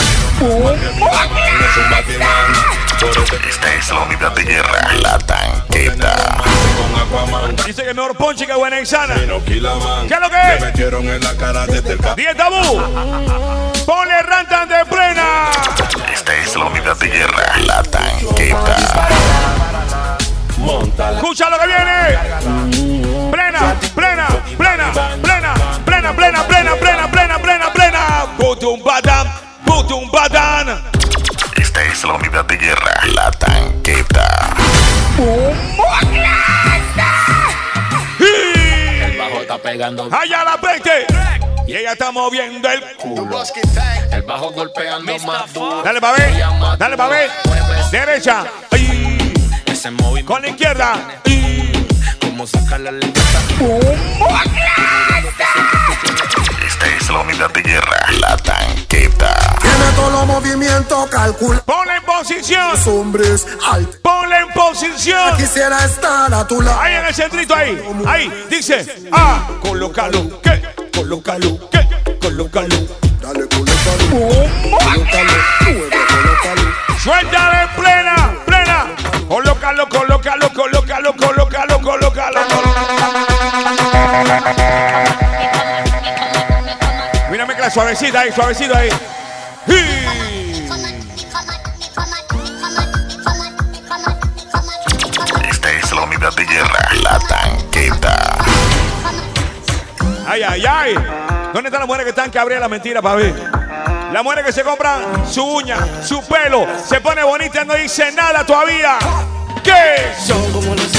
[3.48, 6.42] Esta es la unidad de guerra, la tanqueta.
[7.06, 7.56] Aquaman.
[7.66, 9.14] Dice que mejor ponche que buena y sana.
[9.26, 10.08] No kila man.
[10.08, 10.60] ¿Qué es lo que Me es?
[10.60, 12.80] metieron en la cara desde el Diez tabú.
[13.86, 15.50] Ponle rantan de plena.
[16.12, 18.76] Esta es la unidad de guerra, la tanqueta.
[21.14, 23.30] Escucha lo que viene.
[23.30, 28.26] Plena, plena, plena, plena, plena, plena, plena, plena, plena, plena, plena.
[28.38, 29.28] Putum badam,
[29.66, 30.80] putum badam.
[31.56, 34.54] Esta es la unidad de guerra, la tanqueta.
[35.18, 35.54] El
[39.64, 41.06] pegando Allá la peste.
[41.66, 43.42] Y ella está moviendo el culo.
[44.12, 45.82] El bajo golpeando más duro.
[45.82, 46.32] Dale pa' ver,
[46.78, 47.30] dale pa' ver.
[47.90, 48.44] Derecha.
[48.70, 49.32] Ay.
[49.66, 51.20] Ese movimiento Con la izquierda.
[52.20, 53.22] como sacar la lengua.
[57.04, 59.58] Es la unidad de guerra, la tanqueta.
[59.60, 61.62] Tiene todos los movimientos calculados.
[61.64, 62.70] Ponle en posición.
[62.86, 63.96] Hombres altos.
[64.02, 65.36] Ponle en posición.
[65.36, 66.80] Quisiera estar a tu lado.
[66.80, 67.78] Ahí en el centrito, ahí.
[68.06, 68.46] Ahí.
[68.48, 68.86] Dice.
[69.12, 70.40] Ah, colócalo.
[70.40, 70.62] ¿Qué?
[70.94, 71.68] Colócalo.
[71.68, 71.86] ¿Qué?
[72.22, 72.76] Colócalo.
[73.20, 74.08] Dale, colócalo.
[74.80, 75.32] Colócalo.
[75.60, 76.72] Mueve, colócalo.
[77.02, 78.86] Suéltale en plena, plena.
[79.28, 82.40] Colócalo, colócalo, colócalo, colócalo, colócalo.
[84.24, 85.03] Mira,
[87.64, 88.88] mezcla suavecita ahí, suavecito ahí.
[95.50, 98.44] Esta es la unidad de guerra, la tanqueta.
[100.26, 100.94] Ay, ay, ay.
[101.52, 103.34] ¿Dónde están las mujeres que están que abrir la mentira para ver?
[104.12, 108.12] Las mujeres que se compran su uña, su pelo, se pone bonita y no dice
[108.12, 108.98] nada todavía.
[109.62, 110.12] ¿Qué?
[110.18, 110.92] Son como las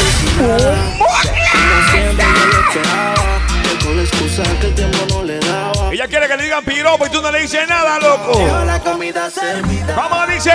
[3.86, 5.94] Con la excusa que el tiempo no le daba.
[5.94, 8.40] Ella quiere que le digan piropo y tú no le dices nada, loco.
[8.40, 9.96] Lleva la comida servida.
[9.96, 10.52] Vamos, dice.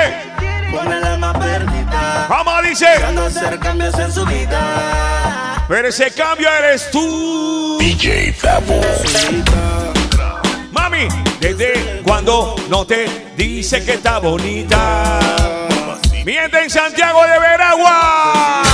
[0.73, 2.27] Con el alma perdida.
[2.29, 2.87] Vamos, dice.
[2.87, 5.65] Hacer cambios en su vida.
[5.69, 7.79] Pero ese cambio eres tú.
[7.79, 8.81] DJ Tabo.
[10.73, 11.07] Mami,
[11.39, 15.21] desde cuando no te dice que está bonita.
[16.25, 18.70] Miente en Santiago de Veragua.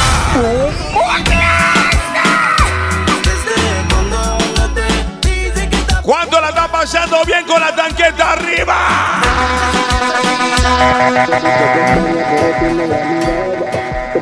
[6.86, 9.20] Pasando bien con la tanqueta arriba?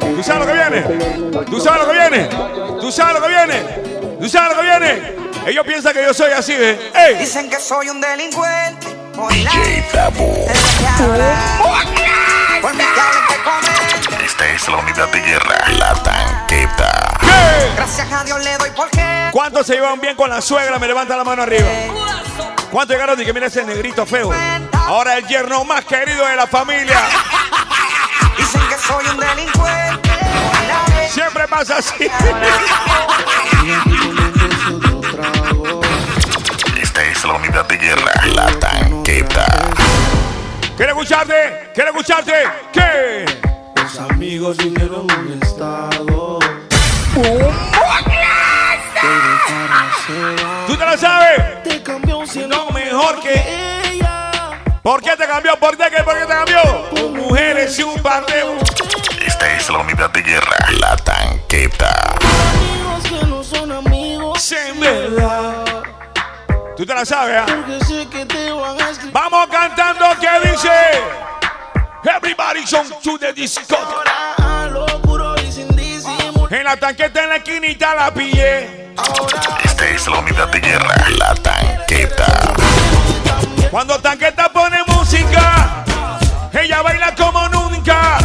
[0.01, 0.83] ¿Tú sabes lo que viene?
[1.45, 2.29] ¿Tú sabes lo que viene?
[2.81, 3.61] ¿Tú sabes lo que viene?
[4.19, 5.15] ¿Tú sabes lo que viene?
[5.47, 6.91] Ellos piensan que yo soy así, ¿eh?
[6.95, 7.17] ¡Ey!
[7.17, 8.87] Dicen que soy un delincuente.
[9.15, 9.83] Por DJ
[12.63, 12.85] por que
[13.45, 14.25] comen.
[14.25, 17.19] Esta es la unidad de guerra, la tanqueta.
[17.21, 17.73] ¿Qué?
[17.77, 19.29] Gracias a Dios le doy porque.
[19.33, 20.79] ¿Cuántos se llevan bien con la suegra?
[20.79, 21.69] Me levanta la mano arriba.
[22.75, 24.33] ¿Cuántos llegaron y que mira ese negrito feo?
[24.73, 27.03] Ahora el yerno más querido de la familia.
[28.37, 30.11] Dicen que soy un delincuente.
[31.09, 32.11] Siempre pasa así.
[36.83, 39.47] Esta es la unidad de guerra, la tanqueta.
[40.77, 41.71] ¿Quiere escucharte?
[41.73, 42.33] ¿Quiere escucharte?
[42.73, 43.25] ¿Qué?
[43.77, 46.41] Los amigos vinieron en un estado.
[50.64, 50.64] ¿Tú
[50.97, 51.63] te la sabes?
[51.63, 53.33] Te cambió siendo No mejor que...
[53.91, 54.31] ella.
[54.83, 55.57] ¿Por qué te cambió?
[55.59, 55.85] ¿Por qué?
[56.03, 56.91] ¿Por qué te cambió?
[56.91, 58.45] Con mujeres y un par de...
[59.27, 62.17] Esta es la unidad de guerra, la tanqueta.
[62.21, 64.53] Amigos que no son amigos.
[64.53, 65.65] En verdad.
[66.77, 67.37] ¿Tú te la sabes?
[67.41, 67.47] ah?
[67.47, 69.13] Porque sé que te van a escribir.
[69.13, 70.71] Vamos cantando que dice...
[72.05, 73.77] Everybody on to the disco.
[73.77, 74.35] Ahora.
[76.51, 78.93] En la tanqueta en la esquinita la pillé.
[79.93, 80.61] Es la unidad de
[81.19, 82.55] la tanqueta.
[83.71, 85.85] Cuando tanqueta pone música,
[86.53, 88.19] ella baila como nunca.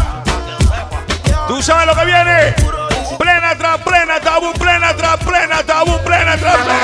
[1.47, 2.55] ¿Tú sabes lo que viene?
[3.17, 6.79] Plena tras plena, tabú, plena tras plena, tabú, plena tras plena.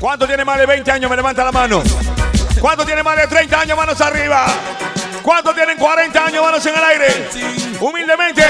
[0.00, 1.10] ¿Cuánto tiene más de 20 años?
[1.10, 1.82] Me levanta la mano.
[2.62, 3.76] ¿Cuánto tiene más de 30 años?
[3.76, 4.46] Manos arriba.
[5.20, 6.44] ¿Cuántos tienen 40 años?
[6.44, 7.28] Manos en el aire.
[7.80, 8.44] Humildemente.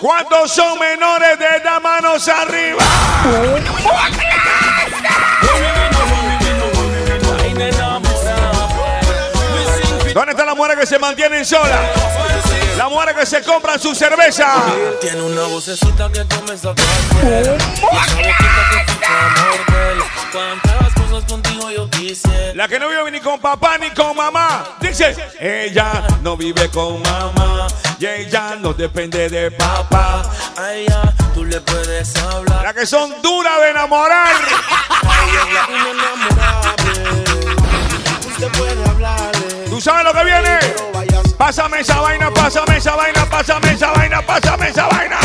[0.00, 1.78] ¿Cuántos son menores de edad?
[1.82, 2.82] Manos arriba.
[10.14, 11.80] ¿Dónde están las mujeres que se mantienen solas?
[12.78, 14.54] Las mujeres que se compran su cerveza.
[15.02, 16.74] Tiene una vocecita que comienza a
[21.12, 22.54] cosas contigo yo quisiera.
[22.54, 24.76] La que no vive ni con papá ni con mamá.
[24.80, 27.66] Dice, ella no vive con mamá.
[27.98, 30.22] Y ella no depende de papá.
[30.56, 31.02] A ella
[31.34, 32.62] tú le puedes hablar.
[32.62, 34.34] Las que son duras de enamorar.
[35.52, 35.66] La.
[38.26, 39.68] Usted puede hablarle.
[39.68, 40.58] ¿Tú sabes lo que viene?
[41.36, 45.18] Pásame esa vaina, pásame esa vaina, pásame esa vaina, pásame esa vaina.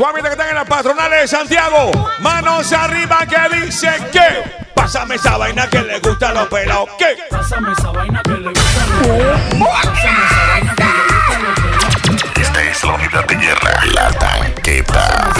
[0.00, 1.90] Tu amiga que están en las patronales de Santiago.
[2.20, 4.64] Manos arriba que dice que.
[4.74, 6.88] Pásame esa vaina que le gusta a los pelados.
[6.98, 7.18] ¿Qué?
[7.28, 9.40] Pásame esa vaina que le gusta a los pelados.
[9.60, 12.32] Pásame esa vaina que le gusta a los pelados.
[12.40, 15.32] Esta es la unidad de guerra, la tanqueta.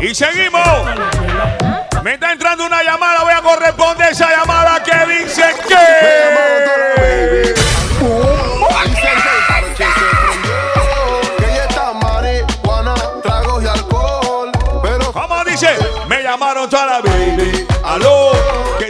[0.00, 0.84] Y seguimos.
[2.04, 3.24] Me está entrando una llamada,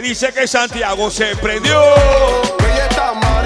[0.09, 1.79] dice que Santiago se prendió.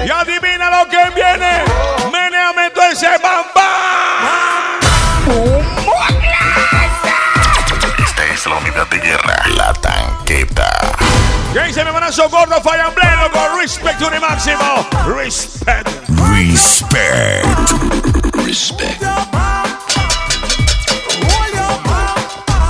[0.02, 1.62] Y adivina lo que viene.
[2.10, 4.78] Meneame todo ese bamba.
[7.98, 10.70] Esta es la unidad de guerra, la tanqueta.
[11.52, 11.90] Que dice mi
[12.62, 14.86] falla en pleno con respect to the máximo.
[15.06, 15.86] Respect.
[16.30, 17.46] Respect.
[18.46, 19.02] Respect.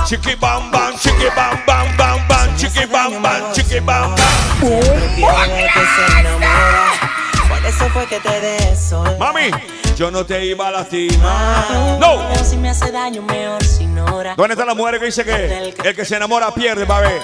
[0.05, 1.74] Chiqui bam bam, chiqui bam bam
[7.47, 8.35] Por eso fue que te
[9.19, 9.51] Mami,
[9.95, 11.69] yo no te iba a lastimar.
[11.99, 12.27] No.
[12.29, 14.33] Pero si me hace daño, mejor sin hora.
[14.35, 17.21] ¿Dónde está la mujer que dice que el que se enamora pierde, va a ver?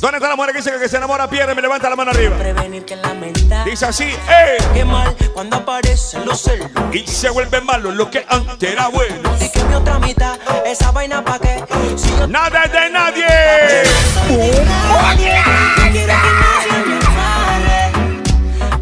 [0.00, 1.54] ¿Dónde está la mujer que dice que el que se enamora pierde?
[1.54, 2.36] Me levanta la mano arriba.
[2.36, 3.64] Prevenir que lamentar.
[3.64, 4.58] Dice así, ¡eh!
[4.74, 6.68] Qué mal cuando aparecen los celos.
[6.92, 9.30] Y se vuelve malo lo que antes era bueno.
[9.40, 11.64] Y que mi otra mitad, esa vaina pa' qué.
[11.96, 13.26] Si yo Nada es de nadie.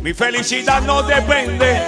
[0.09, 1.83] Mi felicidad no depende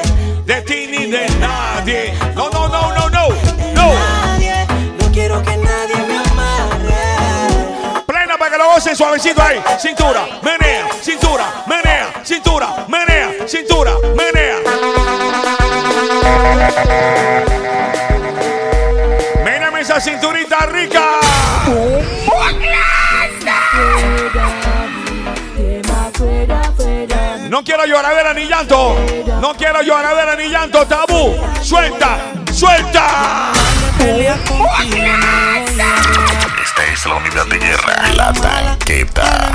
[0.44, 2.12] de ti ni de nadie.
[2.34, 3.28] No, no, no, no, no.
[3.72, 3.94] No.
[3.94, 4.66] Nadie,
[5.00, 8.04] no quiero que nadie me amarre.
[8.04, 9.58] Plena para que lo gocen suavecito ahí.
[9.78, 14.56] Cintura, menea, cintura, menea, cintura, menea, cintura, menea.
[19.42, 21.20] Méname esa cinturita rica.
[27.60, 28.96] No quiero lloradera ni llanto.
[29.38, 30.86] No quiero lloradera ni llanto.
[30.86, 31.36] Tabú.
[31.62, 33.52] Suelta, suelta.
[36.64, 39.54] Esta es la unidad de guerra, la tanqueta.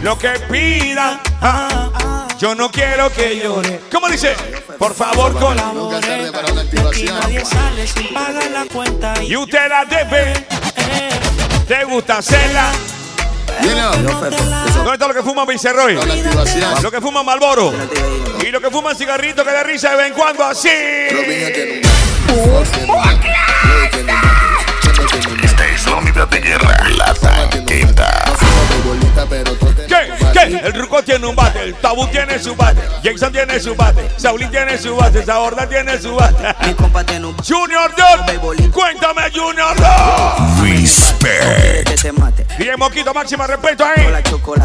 [0.00, 1.20] Lo que pidan.
[1.42, 3.82] ah, yo no quiero que llore.
[3.92, 4.34] ¿Cómo dice?
[4.78, 5.98] Por favor, colabore.
[6.88, 9.22] Aquí nadie sale sin pagar la cuenta.
[9.22, 10.46] Y usted la debe.
[11.68, 12.72] ¿Te gusta hacerla?
[13.62, 15.98] ¿Dónde está lo que fuma Viceroy?
[16.82, 17.72] Lo que fuma Malboro.
[18.44, 20.68] Y lo que fuma cigarrito que de risa de vez en cuando así.
[25.42, 28.24] Esta es la unidad de guerra, la tanqueta.
[29.86, 30.12] ¿Qué?
[30.32, 30.60] ¿Qué?
[30.64, 34.50] El Ruco tiene un bate, el Tabú tiene su bate, Jason tiene su bate, Saulín
[34.50, 36.54] tiene su bate, Saborda tiene su bate.
[37.46, 40.62] Junior Dot, cuéntame Junior Dot.
[40.62, 41.88] Respect.
[42.58, 44.06] DJ Moquito, máxima respeto ahí.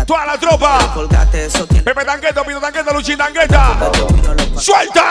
[0.05, 0.79] Toda la tropa.
[1.83, 3.77] Pepe Tanqueta, Pito Tanqueta, Luchín Tanqueta.
[4.57, 5.01] ¡Suelta!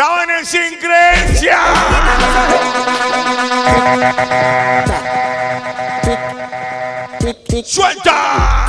[0.00, 1.58] Estaban en sin creencia.
[7.62, 8.66] ¡Suelta!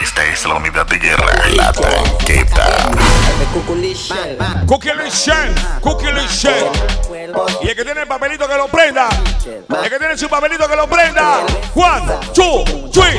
[0.00, 1.26] Esta es la unidad de guerra,
[1.56, 2.64] la tanqueta.
[3.52, 3.94] Cookie
[5.10, 6.70] Shen, Cookie Shen.
[7.60, 9.08] Y el que tiene el papelito que lo prenda.
[9.44, 11.40] El que tiene su papelito que lo prenda.
[11.74, 13.18] One, two, three,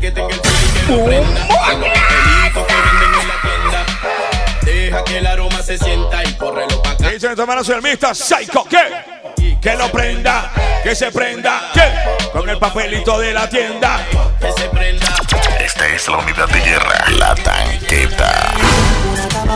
[0.00, 2.33] que tenga el que lo prenda.
[2.54, 3.84] Que venden en la tienda.
[4.62, 7.10] Deja que el aroma se sienta y córrelo pa' acá.
[7.10, 7.34] Dice
[7.64, 8.14] soy el Mr.
[8.14, 9.58] Psycho, ¿qué?
[9.60, 10.52] Que lo prenda,
[10.82, 11.92] que se prenda, ¿qué?
[12.32, 14.06] Con el papelito de la tienda.
[14.40, 15.06] Que se prenda.
[15.58, 18.52] Esta es la unidad de guerra, la tanqueta.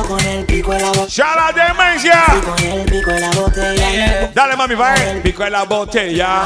[0.07, 1.09] Con el pico de la botella.
[1.09, 2.25] ¡Ya la demencia!
[2.45, 4.31] Con el pico de la botella.
[4.35, 5.21] Dale, mami, va, eh.
[5.23, 6.43] Pico en la botella.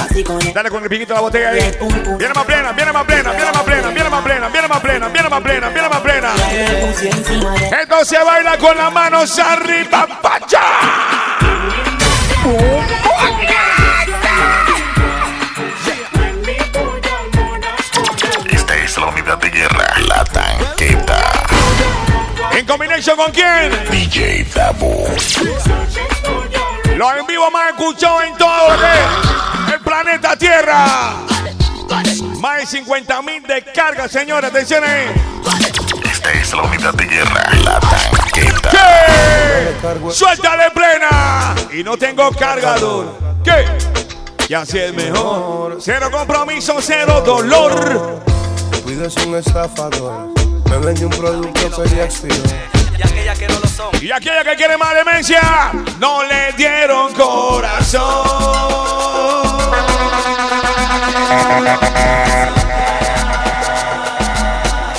[0.00, 1.76] Así con el Dale con el piquito de la botella ahí.
[2.18, 5.08] Viene más plena, viene más plena, viene más plena, viene más plena, viene más plena,
[5.08, 6.32] viene más plena, viene más plena.
[8.04, 10.60] se baila con las manos arriba, pacha.
[12.44, 12.93] Esta
[22.64, 23.70] ¿En combination con quién?
[23.90, 25.06] DJ Dabu.
[26.96, 28.74] Los en vivo más escuchados en todo
[29.70, 31.12] el planeta Tierra.
[32.40, 34.50] Más de 50 mil descargas, señores.
[34.50, 35.12] Atención ahí.
[36.10, 38.70] Esta es la unidad de guerra, la tanqueta.
[38.70, 40.10] ¿Qué?
[40.10, 41.54] Suéltale plena.
[41.70, 43.18] Y no tengo cargador.
[43.44, 43.66] ¿Qué?
[44.48, 45.76] Y así es mejor.
[45.82, 48.22] Cero compromiso, cero dolor.
[48.84, 50.33] Cuides un estafador.
[50.70, 52.42] Me vende un producto que ya expiró.
[54.00, 58.02] Y aquella que quiere más demencia, no le dieron corazón.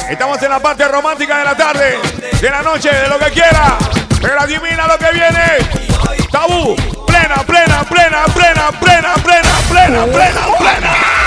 [0.09, 1.99] Estamos en la parte romántica de la tarde,
[2.39, 3.77] de la noche, de lo que quiera.
[4.21, 6.27] Pero adivina lo que viene.
[6.31, 11.24] Tabú, plena, plena, plena, plena, plena, plena, plena, plena, plena.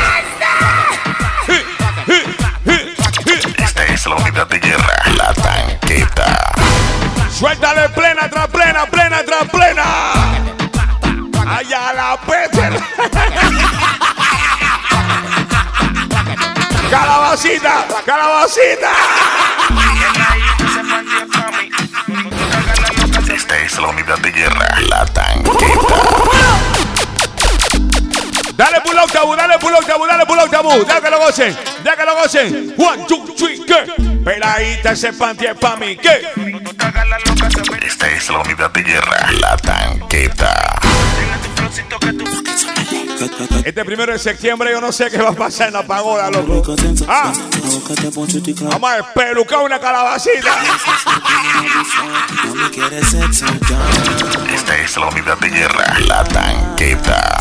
[3.99, 6.53] Es la unidad de guerra, la tanqueta.
[7.37, 9.83] Suéltale plena tras plena, plena tras plena.
[11.57, 12.81] Allá la peste.
[16.91, 18.93] Calabacita, calabacita.
[23.35, 25.88] Esta es la unidad de guerra, la tanqueta.
[29.19, 30.85] Tabú, dale pull out tabú, dale pull tabú.
[30.85, 32.75] Deja que lo gocen, deja que lo gocen.
[32.77, 33.87] One, two, three, ¿qué?
[34.25, 36.29] Peladita ese panty es pa' mí, ¿qué?
[37.83, 40.81] Esta es la unidad de guerra, la tanqueta.
[43.65, 46.77] Este primero de septiembre yo no sé qué va a pasar en la pagoda, loco.
[47.09, 47.33] Ah,
[48.61, 50.57] vamos a espelucar una calabacita.
[54.55, 57.39] Esta es la unidad de guerra, la tanqueta.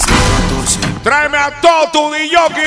[1.07, 2.61] Tráeme a todo tu Yoki.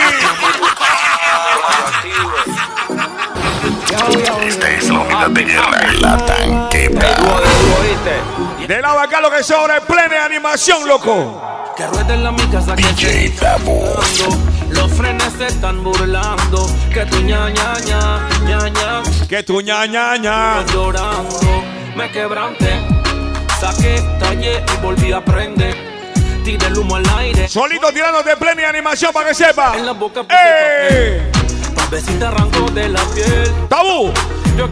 [4.47, 7.17] Esta es la unidad de guerra, la tanqueta.
[8.67, 11.43] De lado acá lo que sobra es plena de animación, loco.
[11.77, 13.85] Que rueden la mi casa que DJ Tabú.
[14.71, 16.67] Los frenes se están burlando.
[16.95, 19.03] Que tu ña ña ña ña ña.
[19.29, 20.65] Que tu ña ña ña.
[20.73, 21.63] Llorando,
[21.95, 22.81] me quebranté.
[23.61, 25.90] Saqué, tallé y volví a prender.
[26.45, 27.49] Tiré el humo al aire.
[27.49, 29.77] Solito tirando de plena animación para que sepa.
[29.77, 31.31] En la boca ¡Eh!
[31.75, 33.53] Tal te arranco de la piel.
[33.69, 34.13] Tabú.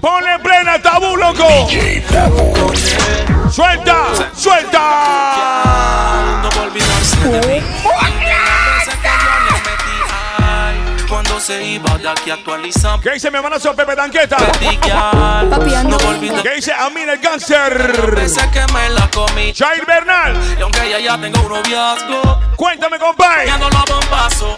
[0.01, 1.47] Ponle plena tabú, loco.
[1.71, 2.53] DJ Tabú.
[3.51, 4.81] Suelta, suelta.
[6.43, 7.63] No olvidarse de mí.
[11.41, 13.01] Se iba de aquí actualizando.
[13.01, 14.37] ¿Qué dice mi hermanazo Pepe Tanqueta?
[14.37, 14.79] Papi,
[15.85, 15.99] no.
[16.43, 18.13] ¿Qué dice Amir el cáncer?
[18.15, 19.53] Veces que me la comí.
[19.55, 20.37] Jair Bernal.
[20.59, 23.47] Y aunque ella ya tenga un noviazgo, Cuéntame, compadre.
[23.47, 24.57] ya no la bombazo.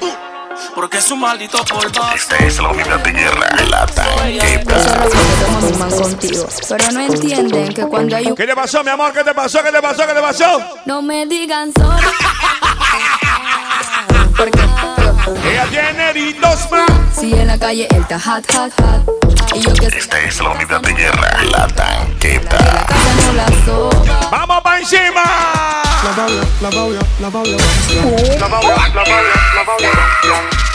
[0.74, 2.14] Porque es un maldito polvazo.
[2.14, 4.80] Esta es la unidad de guerra, la tanqueta.
[4.80, 6.46] Somos man contigo.
[6.68, 8.34] Pero no entienden que cuando hay un.
[8.34, 9.12] ¿Qué te pasó, mi amor?
[9.12, 9.62] ¿Qué te pasó?
[9.62, 10.06] ¿Qué te pasó?
[10.06, 10.60] ¿Qué te pasó?
[10.86, 11.96] No me digan solo.
[14.36, 14.58] Porque.
[15.44, 16.90] Ella tiene heridos más.
[17.14, 19.54] Si en la calle él está hot, hot, hot.
[19.54, 22.56] Y yo que Esta es la unidad de guerra, la tanqueta.
[22.56, 24.30] casa no la.
[24.30, 25.22] ¡Vamos para encima!
[26.02, 27.56] La bauya, la bauya, la bauya,
[28.38, 29.90] La bauya, la bauya, la bauya.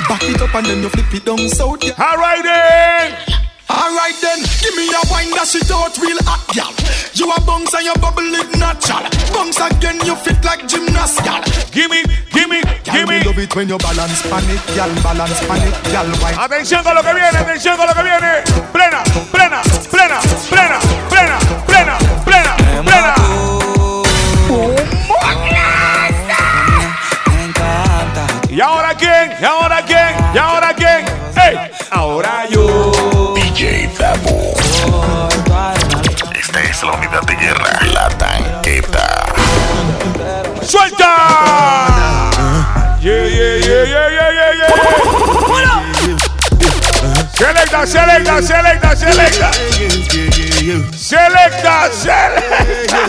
[0.08, 1.94] Back it up and then you flip it down south, yeah.
[1.98, 3.45] All right then.
[3.70, 6.70] Alright then, give me a wine that shit out real hot, gal.
[7.18, 9.10] You a bounce and you bubble it natural.
[9.34, 11.42] Bounce again, you fit like gymnast, gal.
[11.74, 13.26] Give me, give me, give me.
[13.26, 14.92] love it when you balance pan it, gal.
[15.02, 16.06] Balance pan it, gal.
[16.22, 16.38] Wine.
[16.38, 18.46] Atención con lo que viene, atención con lo que viene.
[18.72, 19.02] Plena,
[19.34, 22.54] plena, plena, plena, plena, plena, plena,
[22.86, 23.16] plena.
[28.56, 29.34] ¿Y ahora quién?
[29.42, 30.16] ¿Y ahora quién?
[30.34, 31.06] ¿Y ahora quién?
[31.36, 31.58] ¡Ey!
[31.92, 32.95] Ahora yo.
[33.56, 33.90] DJ.
[36.38, 39.26] Esta es la unidad de guerra, la tanqueta.
[40.62, 42.30] ¡Suelta!
[43.00, 44.76] Yeah, yeah, yeah, yeah, yeah, yeah, yeah.
[47.38, 49.52] Selecta, selecta, selecta, selecta.
[50.98, 53.00] Selecta, selecta.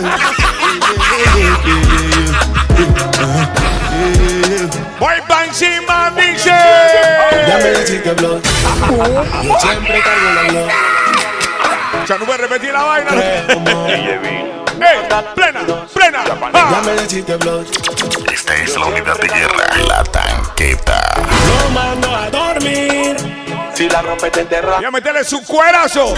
[4.99, 6.49] Voy pa' encima, dice.
[6.49, 8.41] Ya me dijiste blood.
[9.43, 10.69] Yo siempre cargo la blood.
[12.07, 13.11] Ya no voy a repetir la vaina.
[13.89, 15.07] ¡Ey!
[15.35, 15.61] ¡Plena!
[15.93, 16.23] ¡Plena!
[16.25, 16.81] Ya ¡Ah!
[16.85, 17.65] me dijiste blood.
[18.31, 21.13] Esta es la unidad de guerra, la tanqueta.
[21.63, 23.17] Lo mando a dormir.
[23.73, 24.77] Si la rompe te enterra.
[24.77, 26.15] Voy a meterle su cuerazo.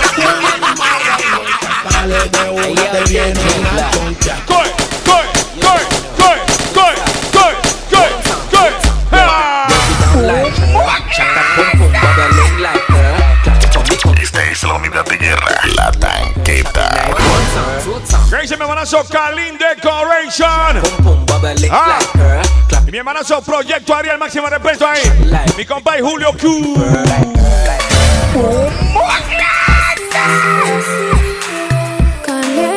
[1.92, 4.36] Dale de una te viene una concha.
[4.46, 4.70] ¡Coy!
[5.06, 5.26] ¡Coy!
[5.62, 5.62] ¡Coy!
[5.62, 5.82] ¡Coy!
[5.84, 5.99] ¡Coy!
[14.70, 16.90] La unidad de guerra, la tanqueta.
[18.30, 20.82] ¿Qué dice mi hermanazo Kalin Decoration?
[21.72, 21.98] Ah.
[22.86, 25.02] Y mi hermanazo Proyecto Ariel, máximo respeto ahí.
[25.58, 26.76] Mi compadre Julio Q.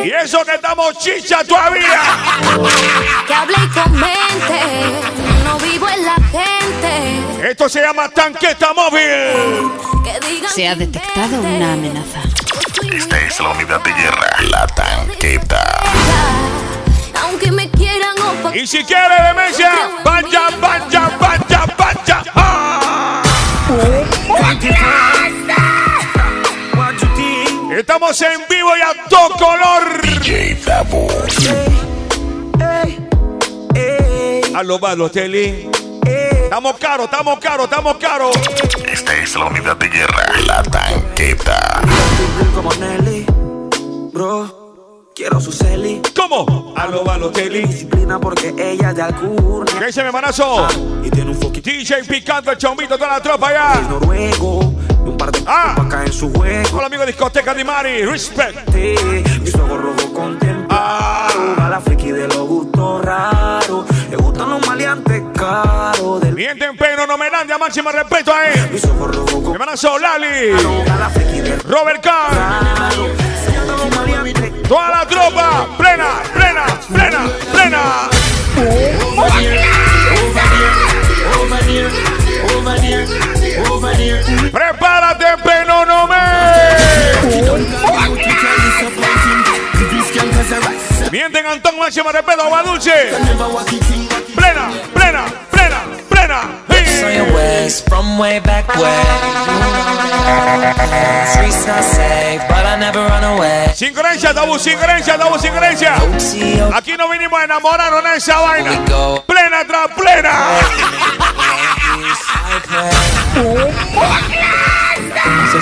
[0.03, 2.01] Y eso que estamos chicha todavía.
[3.27, 4.61] Que hable y comente.
[5.43, 6.62] No vivo en
[7.43, 9.69] Esto se llama tanqueta móvil.
[10.55, 12.21] Se ha detectado una amenaza.
[12.89, 15.81] Esta es la unidad de guerra, la tanqueta.
[17.21, 18.15] Aunque me quieran
[18.45, 19.71] o Y si quiere demencia,
[20.05, 22.23] vaya, vaya, vaya, vaya.
[27.77, 30.01] Estamos en vivo y a todo color.
[30.01, 31.09] DJ Dabu.
[34.55, 35.82] A lo Balotelli.
[36.53, 38.35] Estamos caros, estamos caros, estamos caros.
[38.85, 41.81] Esta es la unidad de guerra, la tanqueta.
[42.53, 43.25] como Nelly.
[44.13, 45.99] Bro, quiero su celi.
[46.15, 46.75] ¿Cómo?
[46.77, 47.63] A lo Balotelli.
[47.63, 49.79] Disciplina porque ella es de Alcurnia.
[49.79, 50.67] ¿Qué dice mi manazo?
[51.03, 53.81] Y tiene un foquito DJ Picante, el chombito, toda la tropa allá.
[53.89, 54.75] noruego.
[55.03, 55.73] Y un par de Ah.
[55.89, 56.77] caer en su juego.
[56.77, 58.69] Hola amigo de discoteca de Mari, respect.
[58.75, 61.57] Mis ojos rojos contemplados.
[61.57, 63.85] A la friki de los gustos raros.
[64.13, 66.21] Le gustan los maleantes caros.
[66.21, 66.35] Del...
[66.35, 68.69] Bien tempero, no me dan ya máximo respeto a él.
[68.71, 70.51] Mi hermana Solali.
[71.67, 72.29] Robert Kahn.
[74.67, 75.67] Toda la tropa.
[75.79, 77.81] Plena, plena, plena, plena.
[79.17, 79.27] Oh,
[84.51, 86.15] Prepárate, penonomé.
[87.83, 88.02] Oh,
[91.13, 92.91] Mienten Antón, máximo respeto, agua dulce.
[94.33, 96.63] Plena, plena, plena, plena.
[97.87, 98.65] from way back.
[103.75, 105.95] Sin creencia, tabú, sin creencia, tabú, sin creencia.
[106.73, 108.71] Aquí no vinimos a enamorarnos de esa vaina.
[109.27, 109.89] Plena tras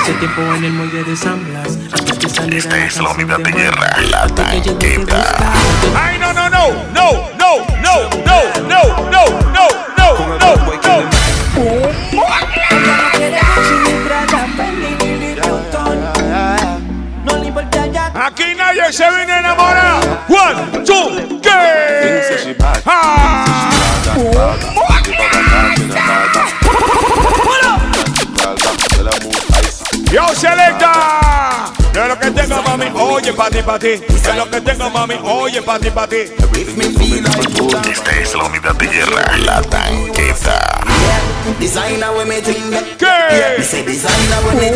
[0.02, 3.10] Hace tiempo en el muelle de San Blas Antes que saliera Esta la es la
[3.12, 5.24] unidad de de guerra, la tanqueta.
[5.96, 8.82] Ay, no, no, no, no, no, no, no, no,
[9.12, 9.26] no, no,
[9.56, 9.68] no,
[10.00, 10.72] no, no.
[18.16, 20.26] Aquí nadie se viene a enamorar.
[20.28, 21.40] One, two.
[22.86, 23.51] Ah.
[30.12, 31.72] Yo selecta.
[31.94, 34.02] Yo lo que tengo mami, oye pa' ti, pa' ti.
[34.26, 36.18] Yo lo que tengo mami, oye pa' ti, pa' ti.
[37.92, 40.82] Esta es la unidad de guerra, la tanqueta.
[41.60, 43.58] Designer me that ¿Qué?
[43.84, 44.72] Designer me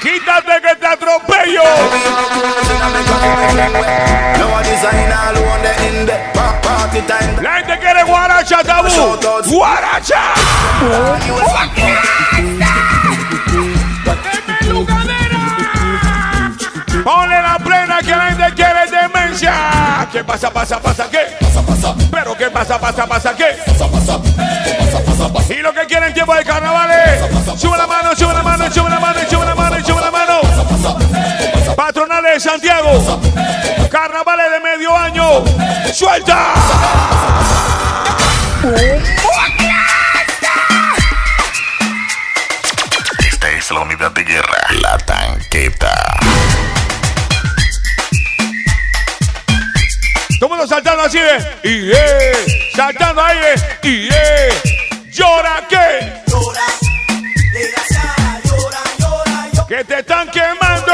[0.00, 1.62] Quítate que te atropello.
[4.38, 8.88] No a designer alone they in the pa- party time La gente quiere guaracha, tabú.
[9.46, 10.34] Guaracha.
[17.04, 20.08] Ponle la plena que la gente quiere demencia.
[20.12, 21.36] ¿Qué pasa, pasa, pasa, qué?
[21.40, 21.94] Pasa, pasa.
[22.10, 23.58] Pero ¿qué pasa, pasa, pasa, qué?
[23.66, 24.18] Pasa, pasa.
[25.48, 27.20] Y lo que quieren tiempo de carnavales.
[27.58, 30.40] Sube la mano, sube la mano, sube la mano, sube la mano, sube la mano.
[31.76, 33.20] Patronales de Santiago.
[33.90, 35.44] Carnavales de medio año.
[35.92, 36.54] ¡Suelta!
[43.26, 46.18] Esta es la unidad de guerra, la tanqueta.
[50.38, 51.38] Todo mundo saltando así de.
[51.64, 53.88] Y eh, saltando ahí de.
[53.88, 54.48] Y eh,
[55.10, 56.12] llora que.
[59.68, 60.92] Que te están quemando.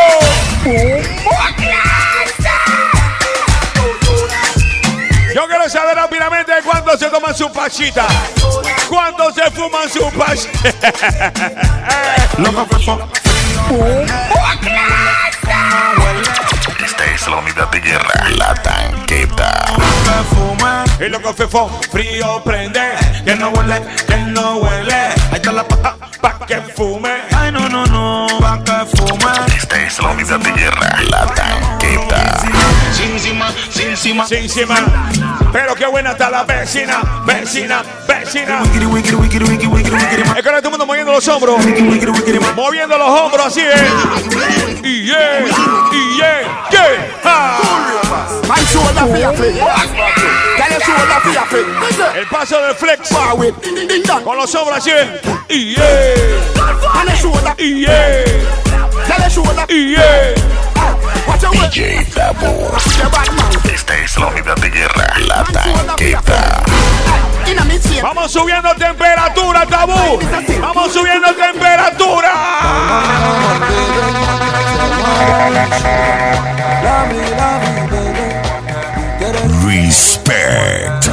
[5.35, 8.07] Yo quiero saber rápidamente cuánto se toman su pachita.
[8.89, 11.33] ¿Cuánto se fuman su pachita?
[17.05, 19.65] Esta es la unidad de guerra, la tanqueta.
[20.99, 22.81] Y lo que fefo, frío prende,
[23.25, 24.95] que no huele, que no huele.
[24.95, 27.11] Ahí está la pa, pa que fume.
[27.37, 29.57] Ay, no, no, no, pa' que fume.
[29.57, 31.84] Esta es la unidad de guerra, la tanqueta.
[33.71, 34.77] Sin cima, sin cima.
[34.77, 35.35] Sin cima.
[35.55, 38.63] Pero qué buena está la vecina, vecina, vecina.
[40.37, 41.65] Es que ahora todo el mundo moviendo los hombros.
[42.57, 44.81] Moviendo los hombros así, ¿eh?
[44.83, 45.45] Y yeah,
[45.93, 47.21] y yeah, yeah.
[47.25, 47.61] Ah.
[52.17, 53.09] El paso del flex.
[54.25, 55.21] Con los hombros así, ¿eh?
[55.49, 56.15] Y yeah.
[57.59, 58.25] Y yeah.
[59.69, 60.35] Y yeah.
[68.25, 70.19] Vamos subiendo temperatura, tabú.
[70.59, 72.33] Vamos subiendo temperatura.
[79.67, 81.05] Respect.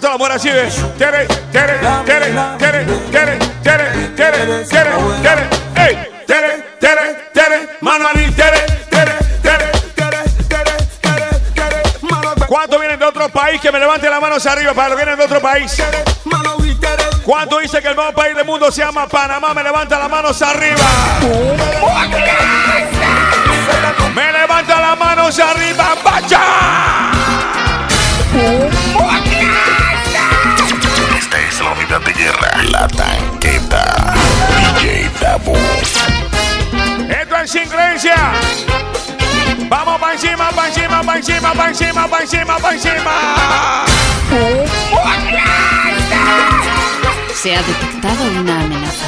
[0.00, 0.70] Todo el amor así de.
[0.96, 5.60] Tere, tere, tere, tere, tere, tere, tere, tere, tere.
[6.26, 8.59] Tere, tere, tere, mano arriba, tere, tere,
[13.30, 13.60] otro país?
[13.60, 15.82] Que me levanten las manos arriba para los que vienen de otro país.
[17.24, 19.54] ¿Cuánto dice que el mejor país del mundo se llama Panamá?
[19.54, 20.84] Me levanta las manos arriba.
[24.14, 25.96] Me levanta las manos arriba.
[26.04, 26.40] ¡Vaya!
[31.18, 34.14] Esta es la unidad de guerra, la tanqueta.
[34.74, 35.54] DJ Dabo.
[37.08, 38.32] Esto es sin creencia.
[39.90, 43.84] Vamos para encima, para encima, para encima, para encima, para encima, para encima.
[47.34, 49.06] Se ha detectado una amenaza.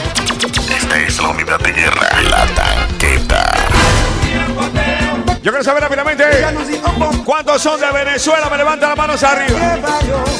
[0.77, 3.53] Esta es la unidad de guerra, la tanqueta.
[5.41, 6.25] Yo quiero saber rápidamente
[7.25, 9.79] cuántos son de Venezuela, me levantan las manos arriba.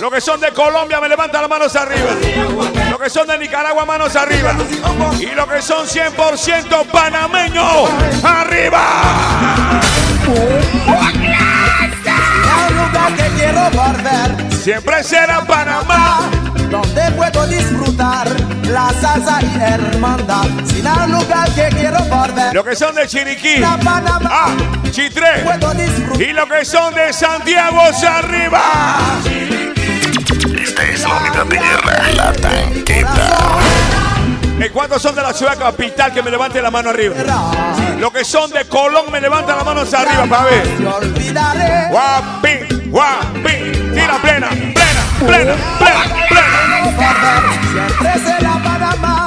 [0.01, 2.11] Los que son de Colombia, me levantan las manos arriba.
[2.91, 4.57] Los que son de Nicaragua, manos arriba.
[5.21, 7.91] Y los que son 100% panameños,
[8.25, 9.83] arriba.
[14.63, 16.31] Siempre será Panamá.
[16.71, 18.29] donde puedo disfrutar
[18.69, 20.45] la salsa y hermandad.
[20.65, 24.31] Sin un lugar que quiero volver, Los que son de Chiriquí, la Panamá.
[24.31, 24.55] ah,
[24.91, 25.41] Chitré.
[25.43, 26.23] Puedo disfrutar.
[26.23, 28.63] Y los que son de Santiago, arriba.
[30.63, 33.62] Esta es la unidad de guerra, la tanqueta.
[34.65, 37.17] ¿Y cuántos son de la ciudad capital que me levanten la mano arriba?
[37.99, 40.69] Los que son de Colón me levantan las manos arriba para ver.
[41.91, 43.73] Guapi, guapi.
[43.93, 46.53] Tira plena, plena, plena, plena, plena.
[48.23, 49.22] Siempre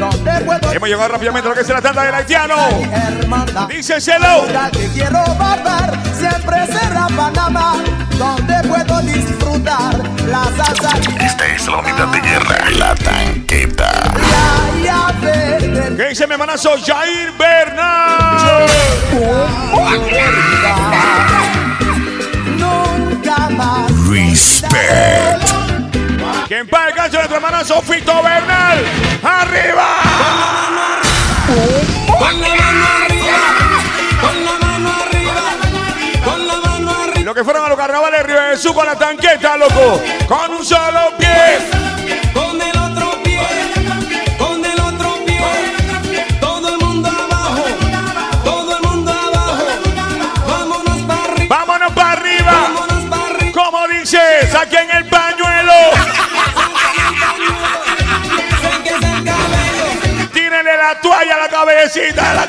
[0.00, 2.56] Hemos llegado rápidamente a lo que es la tanda del haitiano.
[3.68, 4.46] Díceselo.
[4.46, 7.76] lugar que quiero volver, siempre será Panamá,
[8.16, 9.94] donde puedo disfrutar
[10.26, 13.90] la salsa y Esta es la unidad de guerra, la tanqueta.
[15.96, 18.66] ¿Qué dice mi hermanazo Jair Bernal?
[22.56, 23.90] nunca más.
[24.08, 25.59] Respect.
[26.50, 28.84] Que en paz descanse nuestro hermanazo Fito Bernal.
[29.22, 29.86] ¡Arriba!
[31.46, 33.38] Con la mano arriba,
[34.20, 35.32] con la mano arriba,
[36.24, 37.24] con la mano arriba.
[37.24, 40.02] Los que fueron a los carnavales de Río Jesús con la tanqueta, loco.
[40.26, 41.58] Con un solo pie.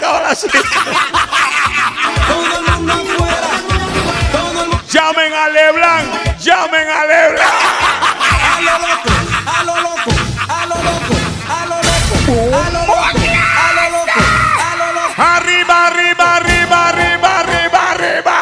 [0.02, 1.06] Cabecita de la cabecita.
[2.28, 3.50] todo el mundo afuera,
[4.32, 6.38] todo el mundo Llamen a Leblanc.
[6.40, 7.52] Llamen a Leblanc.
[8.42, 9.10] a lo loco,
[9.46, 10.12] a lo loco,
[10.50, 11.16] a lo loco,
[11.48, 14.20] a lo loco, a lo loco, a lo loco,
[14.60, 15.22] a lo loco.
[15.22, 18.38] Arriba, arriba, arriba, arriba, arriba, arriba.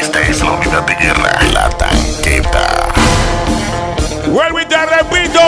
[0.00, 2.66] Esta es la unidad de guerra, la tanqueta.
[4.26, 5.40] Vuelvo y te repito.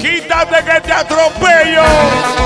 [0.00, 2.37] Quítate que te atropello.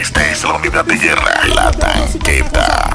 [0.00, 0.44] Este es
[0.86, 2.94] de guerra, la tanqueta.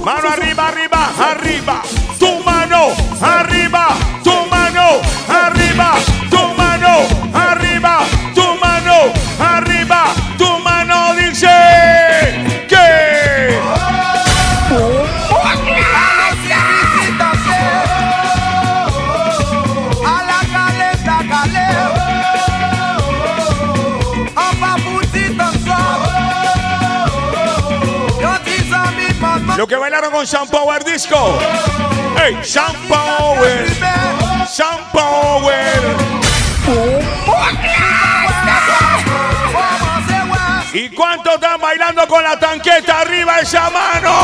[0.00, 1.82] Mano arriba, arriba, arriba,
[2.18, 2.88] tu mano,
[3.20, 3.88] arriba,
[4.22, 5.94] tu mano, arriba,
[6.30, 8.00] tu mano, arriba,
[8.34, 10.04] tu mano, arriba,
[10.36, 10.67] tu mano.
[29.58, 31.36] Lo que bailaron con Sean Power Disco.
[32.24, 32.38] ¡Ey!
[32.44, 33.66] Sean Power.
[34.48, 35.82] Sean Power.
[40.72, 44.14] ¿Y cuántos están bailando con la tanqueta arriba esa mano?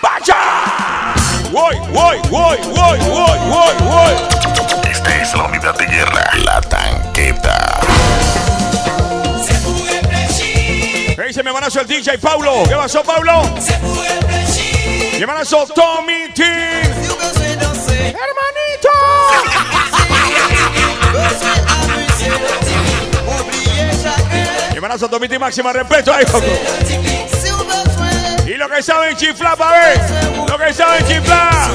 [0.00, 1.14] ¡Vaya!
[1.50, 4.14] ¡Voy, voy, voy, voy, voy, voy, voy!
[4.88, 6.25] Esta es la unidad de guerra,
[11.66, 12.62] Llévanos el DJ Paulo.
[12.68, 13.42] ¿Qué pasó, Paulo?
[15.18, 16.44] Llévanos el Tommy T.
[17.90, 18.88] Hermanito.
[24.74, 25.40] Llévanos a Tommy T.
[25.40, 26.14] Máxima respeto.
[26.14, 26.24] Ahí,
[28.46, 30.00] y lo que saben chiflar, pa' ver.
[30.48, 31.72] Lo que saben chiflar.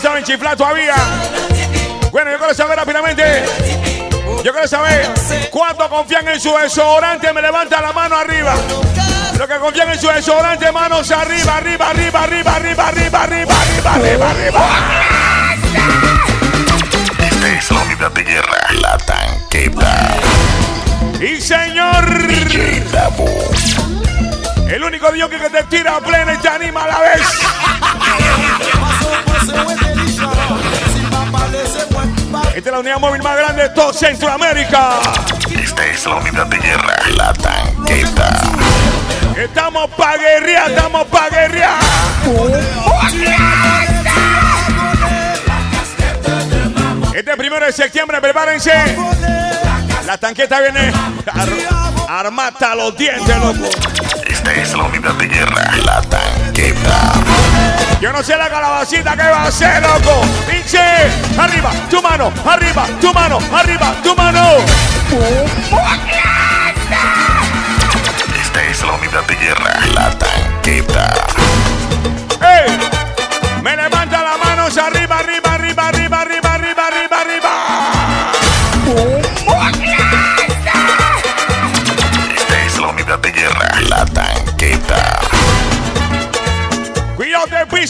[0.00, 0.94] Saben chiflar todavía.
[2.10, 3.44] Bueno, yo quiero saber rápidamente.
[4.42, 5.10] Yo quiero saber
[5.50, 7.32] cuánto confían en su desodorante.
[7.32, 8.54] Me levanta la mano arriba.
[9.38, 13.94] Los que confían en su desodorante, manos arriba, arriba, arriba, arriba, arriba, arriba, arriba, arriba,
[13.94, 14.60] arriba, arriba.
[17.18, 20.16] Esta es la unidad de guerra, la tanqueta.
[21.20, 22.80] Y señor, DJ
[24.68, 27.22] el único Dios que te tira a plena y te anima a la vez.
[32.60, 35.00] Esta es la unidad móvil más grande de todo Centroamérica.
[35.62, 38.38] Esta es la unidad de guerra, la tanqueta.
[39.34, 41.78] Estamos pa' guerrear, estamos pa' guerrear.
[47.14, 48.74] Este primero de septiembre, prepárense.
[50.04, 50.92] La tanqueta viene
[51.32, 51.48] ar
[52.26, 53.70] armata a los dientes, loco.
[54.28, 56.19] Esta es la unidad de guerra, la tanqueta.
[58.00, 60.22] Yo no sé la calabacita que va a hacer, loco.
[60.50, 60.80] Pinche,
[61.38, 64.56] arriba, tu mano, arriba, tu mano, arriba, tu mano.
[68.40, 71.12] Esta es la unidad de guerra, la tanqueta.
[72.40, 72.99] ¡Ey!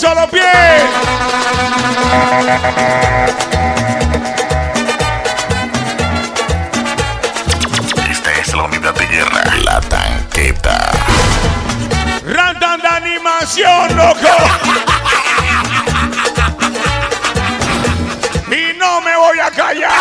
[0.02, 0.42] Los pies.
[8.10, 10.90] Esta es la unidad de guerra, la tanqueta.
[12.24, 14.36] Randan de animación, loco.
[18.50, 19.92] Y no me voy a callar.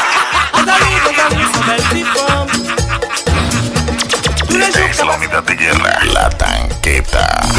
[4.49, 7.58] Esta es la unidad de guerra, la tanqueta.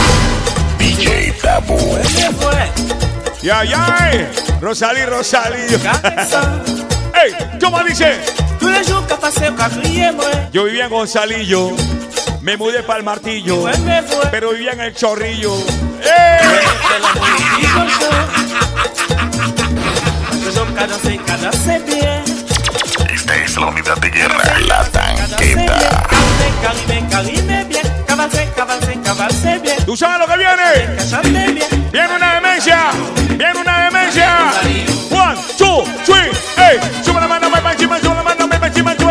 [1.01, 1.77] DJ Dabo.
[3.43, 4.29] Ya, ya, eh.
[4.61, 5.63] Rosalí, Rosalí.
[7.15, 7.33] ¡Ey!
[7.59, 8.21] ¿Cómo dice?
[10.53, 11.71] Yo vivía en Gonzalillo.
[12.43, 13.67] Me mudé para el martillo.
[14.31, 15.55] Pero vivía en el chorrillo.
[16.03, 16.61] ¡Ey!
[23.15, 26.20] Esta es la unidad de guerra, la tanqueta.
[29.85, 30.97] ¿Tú sabes lo que viene?
[31.91, 32.91] Viene una demencia.
[33.37, 34.53] Viene una demencia.
[35.11, 36.79] One, two, three, hey.
[37.03, 39.10] Sube la mano, me encima, sube la mano, me encima, sube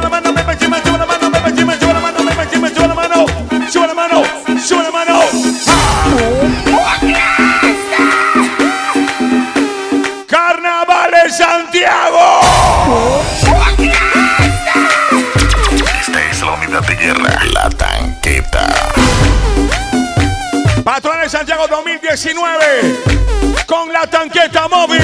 [22.10, 23.66] 2019.
[23.68, 25.00] Con la tanqueta móvil.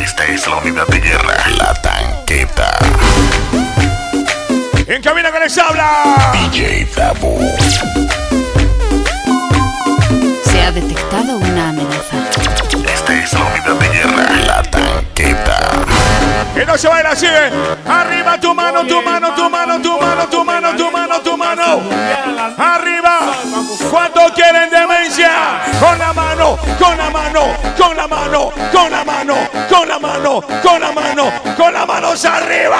[0.00, 2.78] Esta es la unidad de guerra, la tanqueta.
[4.86, 6.32] En cabina que les habla.
[6.32, 7.36] DJ Dabo.
[10.44, 12.18] Se ha detectado una amenaza.
[12.94, 15.70] Esta es la unidad de guerra, la tanqueta.
[16.54, 17.26] Que no se baila así.
[17.26, 17.50] ¿eh?
[30.40, 32.76] Con la mano, con la mano, manos arriba.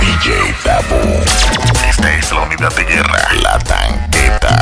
[0.00, 1.00] DJ Dabo.
[1.88, 4.56] Esta es la unidad de guerra, la tanqueta.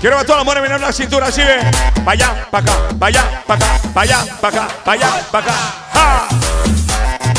[0.00, 1.42] Quiero ver todas las mujeres mirando la cintura así.
[2.04, 5.54] Pa' allá, pa' acá, allá, pa' acá, allá, pa' acá, allá, pa' acá.
[5.92, 6.28] ¡Ja!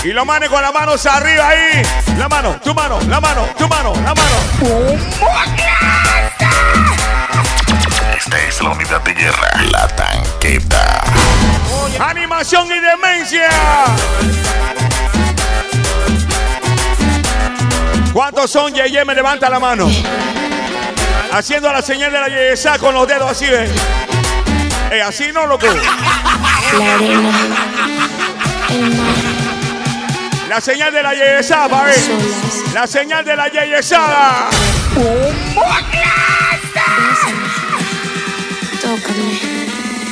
[0.04, 1.82] Y los manes con las manos arriba ahí.
[2.18, 5.57] La mano, tu mano, la mano, tu mano, la mano.
[8.68, 11.02] La unidad de guerra, la tanqueta.
[12.00, 13.50] Animación y demencia.
[18.12, 18.74] ¿Cuántos son?
[18.74, 19.90] Yeye me levanta la mano.
[21.32, 23.70] Haciendo la señal de la yeyesa con los dedos así, ¿ves?
[24.92, 25.68] Eh, así no, loco.
[26.78, 27.32] La arena,
[30.50, 32.00] La señal de la yeyesa, pa' ver.
[32.74, 34.50] La señal de la yeyesa.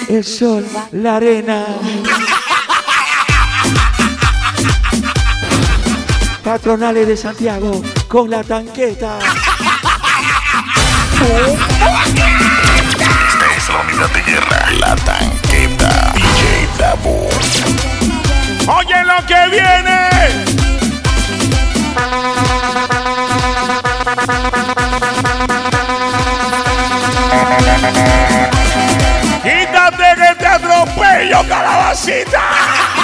[0.07, 1.65] El sol, la arena.
[6.43, 9.17] Patronales de Santiago con la tanqueta.
[13.27, 16.13] Esta es la unidad de guerra, la tanqueta.
[16.13, 17.27] DJ Dabo.
[18.67, 20.54] Oye lo que viene.
[31.43, 32.94] Calabacita.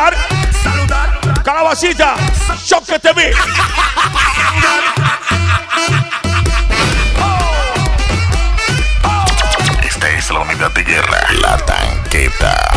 [0.00, 0.16] Saludar.
[0.62, 1.42] Saludar.
[1.44, 2.14] Calabacita.
[2.64, 3.34] Shock TV.
[9.86, 12.72] Esta es la unidad de guerra, la tanqueta.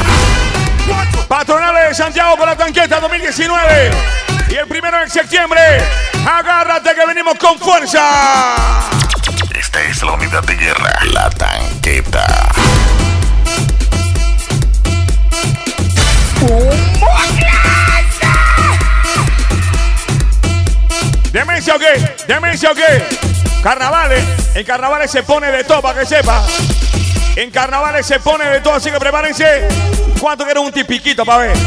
[1.30, 3.92] Patronales de Santiago con la tanqueta 2019.
[4.50, 5.62] Y el primero de septiembre.
[6.30, 8.82] Agárrate que venimos con fuerza.
[9.56, 12.52] Esta es la unidad de guerra, la tanqueta.
[21.54, 22.16] ¿Demencia o qué?
[22.28, 23.06] ¿Demencia o qué?
[23.62, 24.24] Carnavales.
[24.56, 26.44] En carnavales se pone de todo para que sepa.
[27.36, 29.68] En carnavales se pone de todo, así que prepárense.
[30.20, 31.58] ¿Cuánto quieren un tipiquito para ver?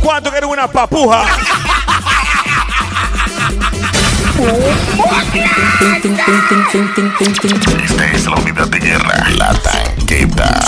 [0.00, 1.24] ¿Cuánto quieren una papuja?
[7.82, 10.60] Esta es la unidad de guerra, la tanqueta.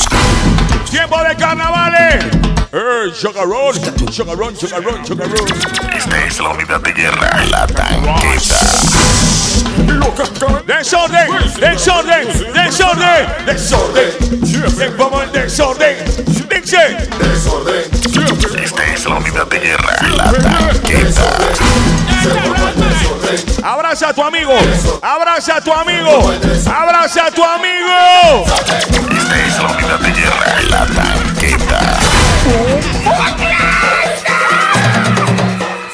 [0.91, 2.62] ¡Tiempo de carnavales!
[2.75, 3.75] ¡Eh, chocarrón!
[4.11, 5.47] ¡Chocarrón, chocarrón, chocarrón!
[5.95, 8.57] Esta es la unidad de guerra, la tanqueta.
[10.67, 11.29] ¡Desorden!
[11.61, 12.29] ¡Desorden!
[12.55, 13.29] ¡Desorden!
[13.45, 14.71] ¡Desorden!
[14.75, 15.99] ¡Se pongo el desorden!
[16.49, 16.97] ¡Dice!
[18.63, 21.23] Esta es la unidad de guerra, la tanqueta.
[23.63, 24.55] ¡Abraza a tu amigo!
[25.03, 26.33] ¡Abraza a tu amigo!
[26.75, 28.47] ¡Abraza a tu amigo!
[28.47, 31.12] Esta es la unidad de guerra, la tanqueta.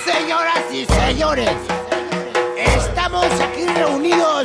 [0.07, 1.51] Señoras y señores,
[2.57, 4.45] estamos aquí reunidos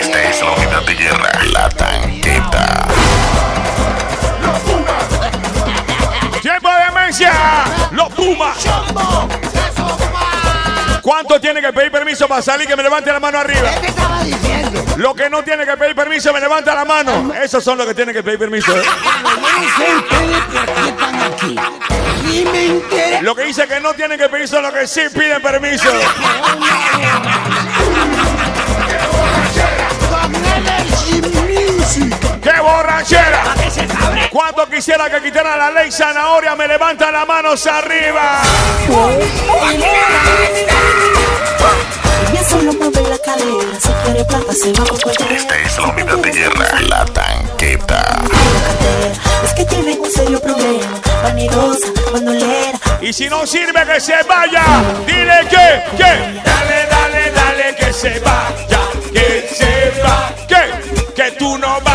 [0.00, 2.88] Esta es la unidad de guerra, la tanqueta.
[6.40, 7.32] ¡Tiempo de demencia!
[7.92, 9.41] ¡Los Pumas!
[11.12, 12.66] ¿Cuánto tiene que pedir permiso para salir?
[12.66, 13.70] Que me levante la mano arriba.
[14.96, 17.34] Lo que no tiene que pedir permiso, me levanta la mano.
[17.34, 18.74] Esos son los que tienen que pedir permiso.
[18.74, 18.82] ¿eh?
[23.20, 25.90] Lo que dice que no tienen que pedir son los que sí piden permiso.
[32.42, 33.54] ¡Qué borrachera!
[34.30, 36.56] ¿Cuánto quisiera que quitara la ley zanahoria?
[36.56, 38.40] Me levanta la mano hacia arriba.
[42.30, 45.86] Ella solo mueve la cadera, si quiere plata se va por cualquier Esta es la
[45.86, 48.22] unidad de guerra, la tanqueta.
[49.44, 52.78] Es que tiene un serio problema, vanidosa, bandolera.
[53.00, 54.64] Y si no sirve que se vaya,
[55.06, 58.80] dile que, que, dale, dale, dale que se vaya,
[59.12, 61.91] que se va, que, que tú no vales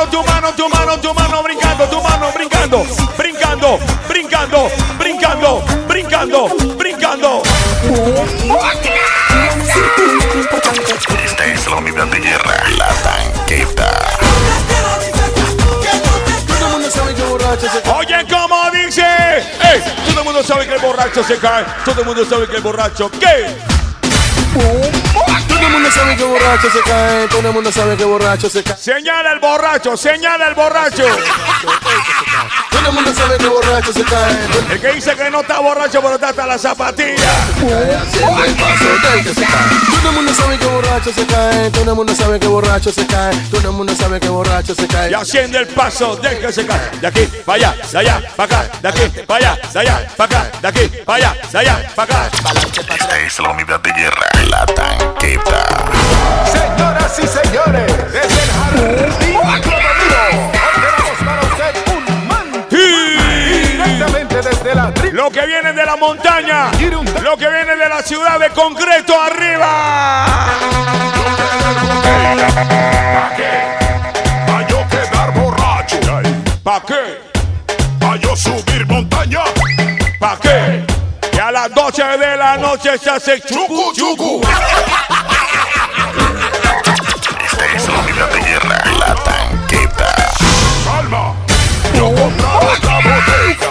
[0.00, 2.86] mano, tu mano, tu mano, tu mano, brincando, tu mano, brincando,
[3.16, 3.78] brincando,
[4.08, 7.42] brincando, brincando, brincando, brincando.
[11.24, 13.90] Esta es la unidad de guerra, la tanqueta.
[17.94, 19.02] Oye, ¿cómo dice?
[19.02, 19.82] ¡Ey!
[20.06, 21.64] Todo el mundo sabe que el borracho se cae.
[21.84, 23.69] Todo el mundo sabe que el borracho, ¿qué?
[24.52, 28.62] Todo el mundo sabe que borracho se cae, todo el mundo sabe que borracho se
[28.64, 28.76] cae.
[28.76, 31.04] Señala el borracho, señala el borracho.
[32.80, 34.36] Todo el mundo sabe que borracho se cae.
[34.70, 37.30] El que dice que no está borracho, pero está hasta la zapatilla.
[38.00, 40.00] Haciendo el paso del que se cae.
[40.00, 43.06] Todo el mundo sabe que borracho se cae, todo el mundo sabe que borracho se
[43.06, 45.10] cae, todo el mundo sabe que borracho se cae.
[45.10, 46.80] Y haciendo el paso del que se cae.
[47.00, 48.70] De aquí, para allá, de allá, para acá.
[48.80, 50.50] De aquí, para allá, de allá, para acá.
[50.62, 52.30] De aquí, para allá, de allá, para acá.
[52.94, 55.66] Esta es la unidad de guerra, la tanqueta.
[56.50, 59.69] Señoras y señores, desde el jardín
[65.90, 66.70] la montaña,
[67.20, 70.46] lo que viene de la ciudad de concreto arriba.
[74.46, 75.32] Pa' yo quedar
[76.62, 77.20] ¿Pa' qué?
[77.98, 79.40] Pa' yo subir montaña.
[80.20, 80.86] ¿Pa' qué?
[81.32, 84.40] Y a las 12 de la noche se hace chucu chucu.
[87.74, 87.92] Esta
[88.86, 90.14] es la tanqueta.
[90.84, 91.34] Calma.
[91.94, 93.69] Yo comprar otra botella.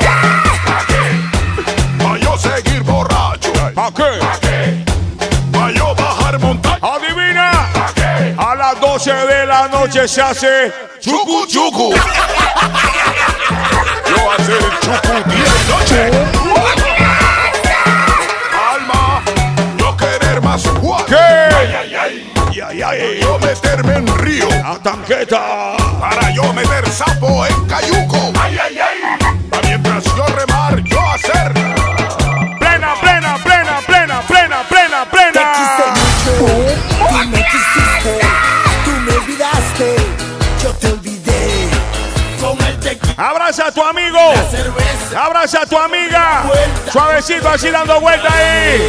[3.80, 4.12] ¿Pa' qué?
[5.54, 6.80] Pa' yo bajar montaña.
[6.82, 7.50] Adivina.
[8.38, 11.94] A las 12 de la noche se hace chucu chucu.
[14.10, 16.12] Yo hacer el chucu 10 noche.
[18.52, 19.24] Calma.
[19.78, 20.64] Yo querer más.
[21.08, 21.16] ¿Qué?
[21.16, 22.34] Ay, ay, ay.
[22.50, 23.20] Ay, ay, ay.
[23.22, 24.50] Yo meterme en río.
[24.50, 25.78] La tanqueta.
[26.02, 28.34] Para yo meter sapo en cayuco.
[28.42, 28.79] Ay, ay, ay.
[43.20, 44.18] Abraza a tu amigo.
[45.14, 46.44] Abraza a tu amiga.
[46.90, 48.82] Suavecito así dando vuelta ahí.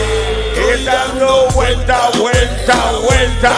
[0.54, 3.52] Y dando vuelta, vuelta, vuelta.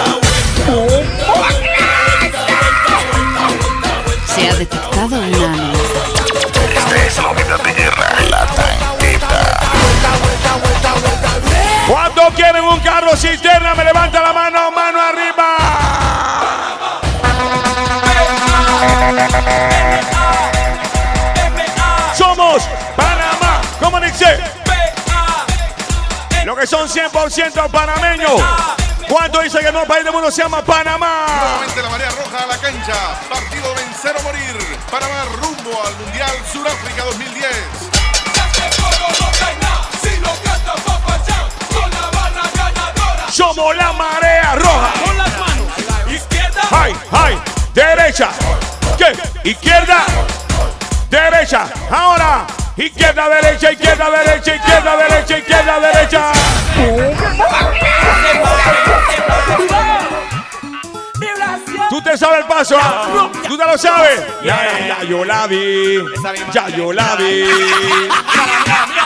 [4.24, 5.82] Se ha detectado una amenaza.
[6.74, 9.60] Esta es la unidad de guerra, la tanqueta.
[11.86, 15.81] Cuando quieren un carro cisterna, me levanta la mano, mano arriba.
[22.52, 24.38] Somos Panamá, ¿cómo dice?
[26.44, 28.42] Lo que son 100% panameños.
[29.08, 31.24] ¿Cuánto dice que no país del mundo se llama Panamá?
[31.28, 32.94] Nuevamente la marea roja a la cancha.
[33.30, 34.78] Partido vencer o morir.
[34.90, 37.48] Panamá rumbo al Mundial Suráfrica 2010.
[43.30, 44.92] Somos la marea roja.
[45.06, 46.12] Con las manos.
[46.12, 46.60] Izquierda.
[46.70, 47.42] ¡Ay, ay!
[47.72, 48.28] Derecha.
[48.98, 49.48] ¿Qué?
[49.48, 50.04] Izquierda.
[51.12, 51.66] Derecha.
[51.90, 52.46] Ahora.
[52.74, 56.32] Izquierda, derecha, izquierda, derecha, izquierda, derecha, izquierda, derecha.
[61.90, 63.30] Tú te sabes el paso, ¿ah?
[63.46, 64.22] Tú te lo sabes.
[64.42, 65.98] Ya, ya, ya, yo la vi.
[66.50, 67.44] Ya yo la vi.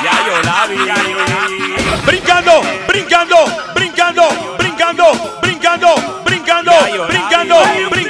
[0.05, 0.77] Ya yo la vi.
[2.07, 3.45] Brincando, brincando,
[3.75, 7.09] brincando, brincando, brincando, brincando, brincando,
[7.89, 8.06] brincando.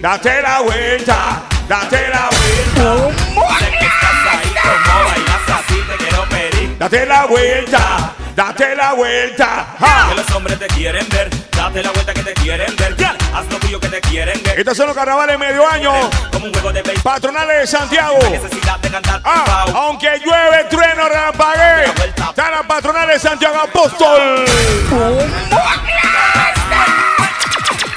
[0.00, 3.10] Date la vuelta, date la vuelta,
[3.58, 6.78] Sé que estás ahí, como bailas así, te quiero pedir.
[6.78, 9.66] date la vuelta, date la vuelta.
[9.78, 10.06] ¡Ja!
[10.08, 12.96] Que los hombres te quieren ver, date la vuelta que te quieren ver.
[13.34, 14.58] Haz lo tuyo que te quieren ver.
[14.58, 15.92] Estos son los carnavales medio año,
[16.32, 17.02] Como un juego de béisbol.
[17.12, 18.18] patronales de Santiago.
[18.30, 21.84] Necesidad de cantar Ah, aunque llueve, trueno, relampaguee.
[22.30, 24.44] Están las patronales de Santiago Apóstol.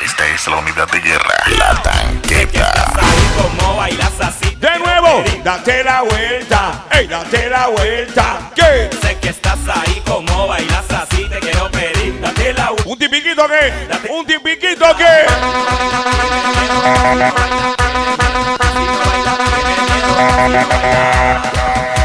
[0.03, 1.32] Esta es la unidad de guerra,
[1.63, 2.71] la tanqueta.
[2.99, 4.55] Ahí como bailas así.
[4.55, 8.51] De nuevo, date la vuelta, ey, date la vuelta.
[8.55, 8.89] ¿Qué?
[9.01, 12.19] Sé que estás ahí, como bailas así, te quiero pedir.
[12.21, 12.89] Date la vuelta.
[12.89, 13.73] ¿Un tipiquito qué?
[14.09, 15.25] ¿Un tipiquito qué?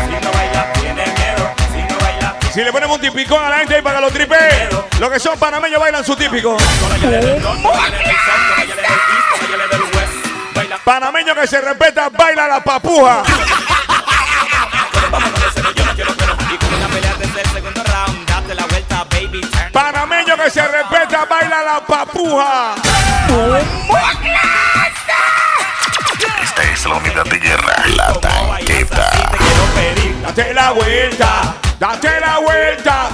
[0.06, 1.54] Si no bailas, tienes miedo.
[1.72, 4.10] Si no bailas, Si le ponemos un tipicón a la gente ahí para que lo
[4.10, 4.36] tripe,
[5.00, 6.56] los que son panameños bailan su típico.
[10.88, 13.22] Panameño que se respeta, baila la papuja.
[19.70, 22.74] Panameño que se respeta, baila la papuja.
[26.42, 29.10] Esta es la unidad de guerra, la tanqueta.
[30.22, 33.10] Date la vuelta, date la vuelta.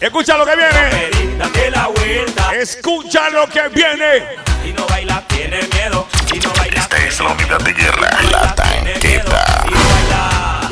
[0.00, 1.10] Escucha lo que viene.
[1.10, 2.54] Pedir, date la vuelta.
[2.54, 4.22] Escucha lo que viene.
[4.62, 6.06] Si no bailas, tienes miedo.
[6.30, 9.64] Si no bailas, Esta es la unidad de guerra, la tanqueta.
[9.64, 10.70] Si no bailas.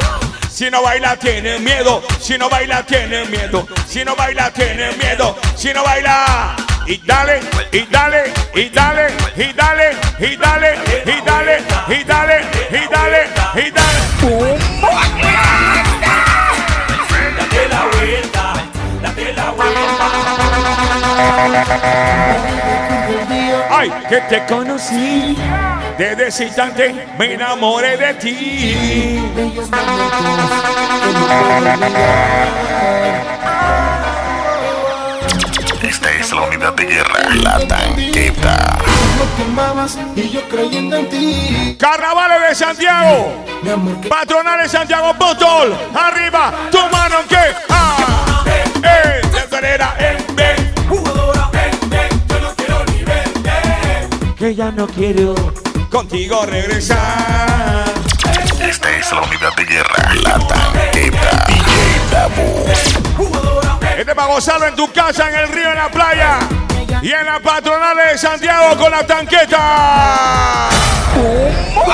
[0.51, 5.37] Si no baila tiene miedo, si no baila tiene miedo, si no baila tiene miedo,
[5.57, 6.55] si no baila.
[6.87, 7.41] Y dale,
[7.73, 13.71] y dale, y dale, y dale, y dale, y dale, y dale, y dale, y
[13.71, 13.85] dale.
[23.71, 25.37] Ay, que te conocí.
[25.99, 29.23] Desde ese instante me enamoré de ti.
[35.83, 38.79] Esta es la unidad de guerra, la tanqueta.
[39.19, 41.77] Lo quemabas y yo creyendo en ti.
[41.79, 43.45] Carnavales de Santiago.
[44.09, 45.77] Patronales Santiago Apóstol.
[45.95, 47.84] Arriba, tu mano que.
[49.55, 50.43] Cantarera en B.
[50.89, 54.09] Jugadora en Yo no quiero ni vender.
[54.37, 55.35] Que ya no quiero
[55.91, 57.85] contigo regresar.
[58.61, 60.15] Esta es la unidad de guerra.
[60.25, 61.47] La tanqueta.
[61.47, 62.65] DJ Dabo.
[63.97, 66.39] Este es para gozarlo en tu casa, en el río, en la playa.
[67.01, 70.69] Y en la patronal de Santiago con la tanqueta.
[71.17, 71.85] Oh,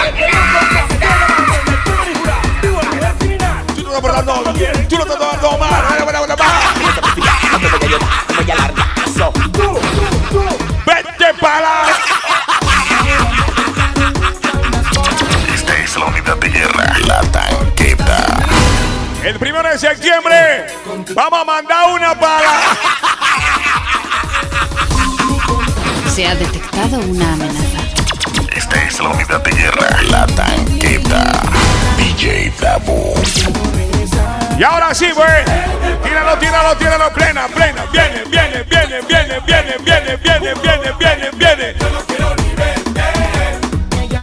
[3.90, 4.52] Tú no estás dando,
[4.88, 5.82] tú no estás dando mal.
[10.86, 11.82] Vete para
[15.52, 18.26] Esta es la unidad de guerra, la tanqueta.
[19.24, 20.66] el primero de septiembre.
[21.12, 22.60] Vamos a mandar una para.
[26.14, 27.80] Se ha detectado una amenaza.
[28.54, 31.42] Esta es la unidad de guerra, la tanqueta.
[31.96, 33.14] DJ Dabu.
[34.60, 35.42] Y ahora sí, güey.
[36.04, 37.10] Tíralo, tíralo, tíralo.
[37.14, 37.86] Plena, plena.
[37.90, 41.74] Viene, viene, viene, viene, viene, viene, viene, viene, viene, viene.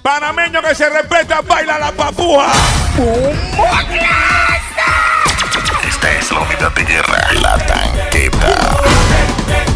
[0.03, 2.51] Panameño que se respeta, baila la papúa.
[5.87, 8.77] Esta es la unidad de guerra, la tanqueta.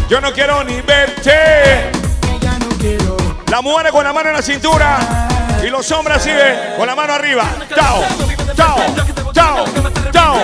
[0.08, 1.90] Yo no quiero ni verte.
[3.48, 5.26] La mujer con la mano en la cintura
[5.60, 6.30] y los hombres así
[6.76, 7.46] con la mano arriba.
[7.74, 8.04] Chao,
[8.54, 8.76] chao,
[9.42, 9.64] chao,
[10.12, 10.36] chao.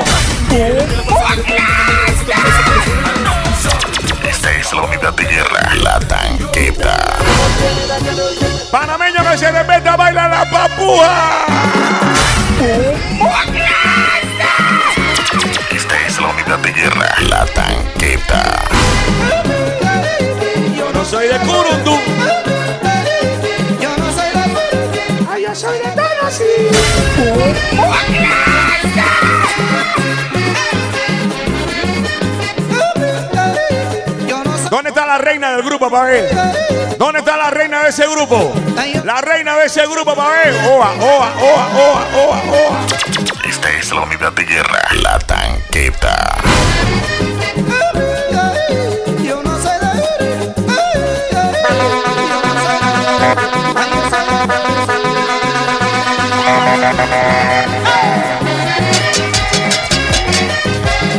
[4.28, 6.96] Esta es la unidad de guerra, la tanqueta.
[8.70, 11.46] Panameño que se respeta, baila la papúa.
[15.74, 18.64] Esta es la unidad de guerra, la tanqueta.
[20.76, 21.98] Yo no soy de Curundú.
[23.80, 24.42] Yo no soy de
[25.30, 26.68] Ay, yo soy de Tennessee.
[34.70, 36.30] ¿Dónde está la reina del grupo, pa' ver?
[36.98, 38.52] ¿Dónde está la reina de ese grupo?
[39.04, 40.54] La reina de ese grupo, pa' ver.
[40.66, 42.86] Oa, oa, oa, oa, oa, oa.
[43.48, 46.36] Esta es la unidad de guerra, la tanqueta.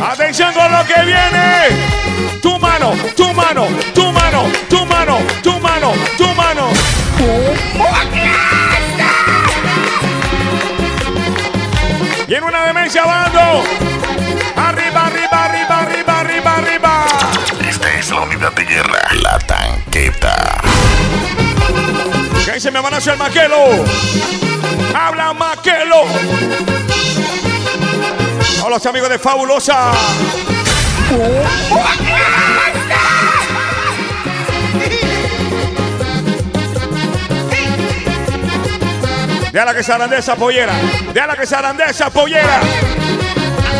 [0.02, 2.09] Atención con lo que viene.
[2.80, 6.72] Tu mano, tu mano, tu mano, tu mano, tu mano, tu mano.
[12.26, 13.64] Viene una demencia bando.
[14.56, 17.06] Arriba, arriba, arriba, arriba, arriba, arriba.
[17.68, 20.62] Esta es la unidad de guerra, la tanqueta.
[22.46, 23.86] ¿Qué dice mi hermano el Maquelo?
[24.96, 26.04] Habla Maquelo.
[28.64, 29.92] Hola amigos de Fabulosa.
[39.52, 40.74] Déjala que zarandea esa pollera.
[41.14, 42.60] Déjala que zarandea esa pollera.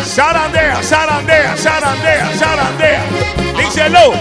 [0.04, 3.02] Zarandea, zarandea, zarandea, zarandea.
[3.56, 4.12] Díselo.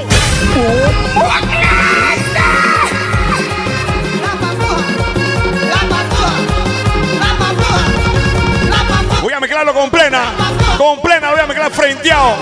[9.21, 10.21] Voy a mezclarlo con plena.
[10.77, 12.37] Con plena voy a mezclar frenteado.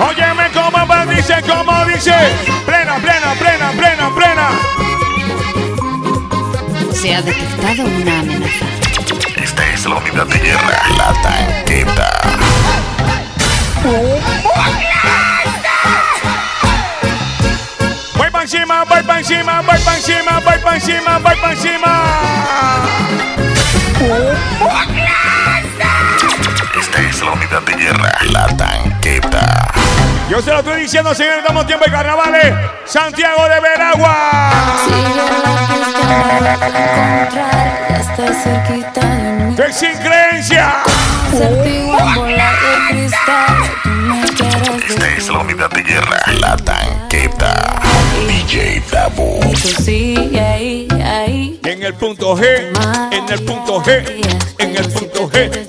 [0.00, 0.12] Va,
[1.16, 2.14] dice, cómo dice.
[2.64, 4.48] Plena, plena, plena, plena, plena.
[6.92, 8.66] Se ha detectado una amenaza.
[9.36, 12.20] Esta es la unidad de guerra, la tanqueta.
[18.16, 21.92] Voy pa' encima, voy pa' encima, voy pa' encima, voy pa' encima, voy pa' encima.
[26.78, 28.85] Esta es la unidad de guerra, la tanqueta.
[30.28, 32.52] Yo se lo estoy diciendo, señores, estamos tiempo de carnavales.
[32.84, 34.50] Santiago de Veragua.
[37.32, 39.50] Ya estoy cerquita de mí.
[39.50, 40.82] Estoy sin creencia.
[44.88, 47.80] Esta es la unidad de guerra, la tanqueta.
[48.26, 48.82] DJ
[51.04, 51.60] ahí.
[51.64, 52.46] En el punto G,
[53.12, 54.04] en el punto G,
[54.58, 55.65] en el punto G.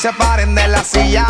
[0.00, 1.26] se paren de la silla.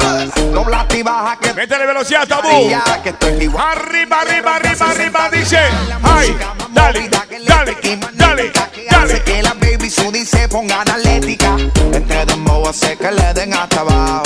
[0.53, 2.71] Dobla y baja que Métele velocidad, tabú.
[3.03, 3.67] que estoy igual.
[3.67, 5.59] Arriba, arriba, arriba, arriba, dice.
[6.05, 6.37] Ay,
[6.73, 8.53] dale, dale, dale,
[8.89, 9.23] dale.
[9.25, 11.57] Que la baby su dice pongan atlética.
[11.93, 14.23] Entre dembow hace que le den hasta abajo.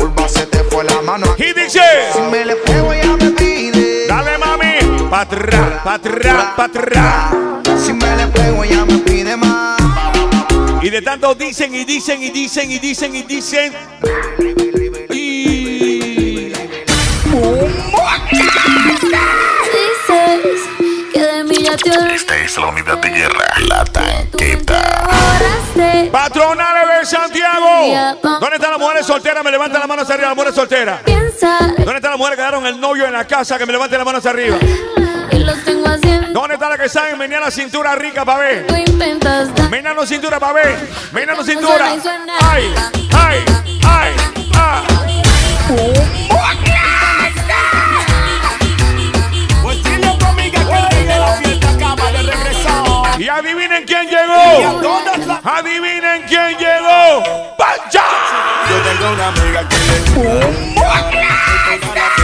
[0.00, 1.26] Urba se te fue la mano.
[1.36, 1.82] Y dice.
[2.14, 4.06] Si me le pego ella me pide.
[4.08, 5.08] Dale mami.
[5.10, 7.34] Pa' atrás, pa' atrás, pa' atrás.
[7.84, 9.01] Si me le pego ella me pide.
[10.82, 13.72] Y de tanto dicen y dicen y dicen y dicen y dicen.
[15.10, 16.52] Y.
[19.72, 20.60] Dices
[21.12, 25.08] que de mí ya te Esta es la unidad de guerra, la tanqueta.
[26.10, 28.18] Patronales de Santiago.
[28.40, 29.44] ¿Dónde están las mujeres solteras?
[29.44, 31.00] Me levantan las manos arriba, las mujeres solteras.
[31.04, 31.28] ¿Dónde
[31.94, 33.56] están las mujeres que quedaron el novio en la casa?
[33.56, 34.58] Que me levanten las manos arriba.
[35.32, 36.40] Y lo tengo haciendo.
[36.40, 38.66] ¿Dónde está la que saben venir la cintura rica para ver?
[38.66, 38.74] Tú
[39.20, 39.70] dar.
[39.70, 40.90] Menano cintura para ver.
[41.12, 41.88] Menano cintura.
[41.88, 42.34] suena y suena.
[42.40, 42.74] Ay,
[43.12, 43.44] ay,
[43.84, 44.14] ay,
[44.54, 45.22] ay.
[49.62, 53.20] Pues dile a tu amiga que llegue la fiesta acaba de regresar.
[53.20, 55.40] Y adivinen quién llegó.
[55.44, 57.56] Adivinen quién llegó.
[57.56, 58.04] ¡Pancha!
[58.68, 59.96] Yo tengo una amiga que le
[61.74, 62.21] ella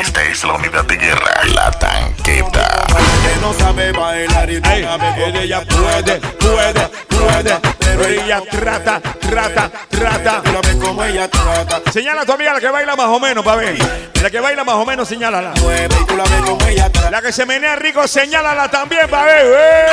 [0.00, 2.86] Esta es la unidad de guerra, la tanqueta.
[2.86, 7.58] que no sabe bailar y no Ey, sabe ella puede, puede, puede.
[7.78, 10.42] Pero ella trata, trata, trata.
[10.42, 13.20] Tú la ves como ella trata Señala a tu amiga la que baila más o
[13.20, 13.76] menos, pa' ver.
[14.22, 15.52] La que baila más o menos, señálala.
[15.54, 19.44] la ves como ella trata La que se menea rico, señálala también, pa' ver.
[19.44, 19.86] ¡Eh!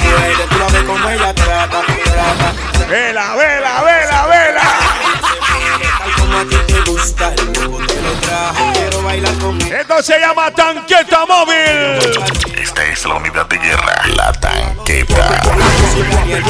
[0.00, 5.21] Mueve, tú la ves como ella trata Trata Vela, vela, vela, vela.
[6.32, 10.02] Tal como a ti te gusta El cuerpo te lo traje Quiero bailar conmigo Esto
[10.02, 12.58] se llama tanqueta móvil.
[12.58, 15.42] Esta es la unidad de guerra, la tanqueta.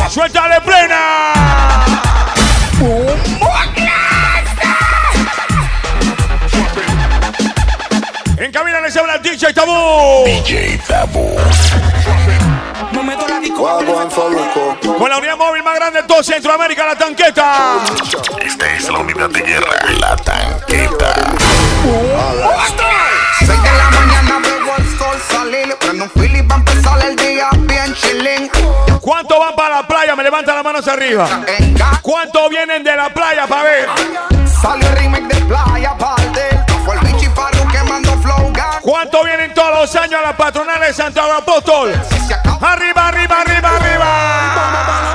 [0.08, 1.72] Suéltale plena.
[8.36, 10.24] En cabina les habla el DJ Tabú.
[10.24, 11.36] DJ Tabú.
[13.02, 13.68] Momento la disco.
[14.96, 17.78] Con la unidad móvil más grande de todo Centroamérica, la tanqueta.
[18.40, 21.12] Esta es la unidad de guerra, la tanqueta.
[23.40, 25.76] 6 de la mañana veo el sol salir.
[25.80, 28.48] Prendo un Philip va a empezar el día bien chilling.
[29.00, 30.14] ¿Cuánto van para la playa?
[30.14, 31.28] Me levantan las manos arriba.
[32.02, 33.88] ¿Cuánto vienen de la playa para ver?
[34.46, 36.71] Salió el remake de Playa Parte.
[38.92, 41.94] ¿Cuánto vienen todos los años a la patronal de Santiago Apóstol?
[42.60, 45.14] Arriba, arriba, arriba, arriba.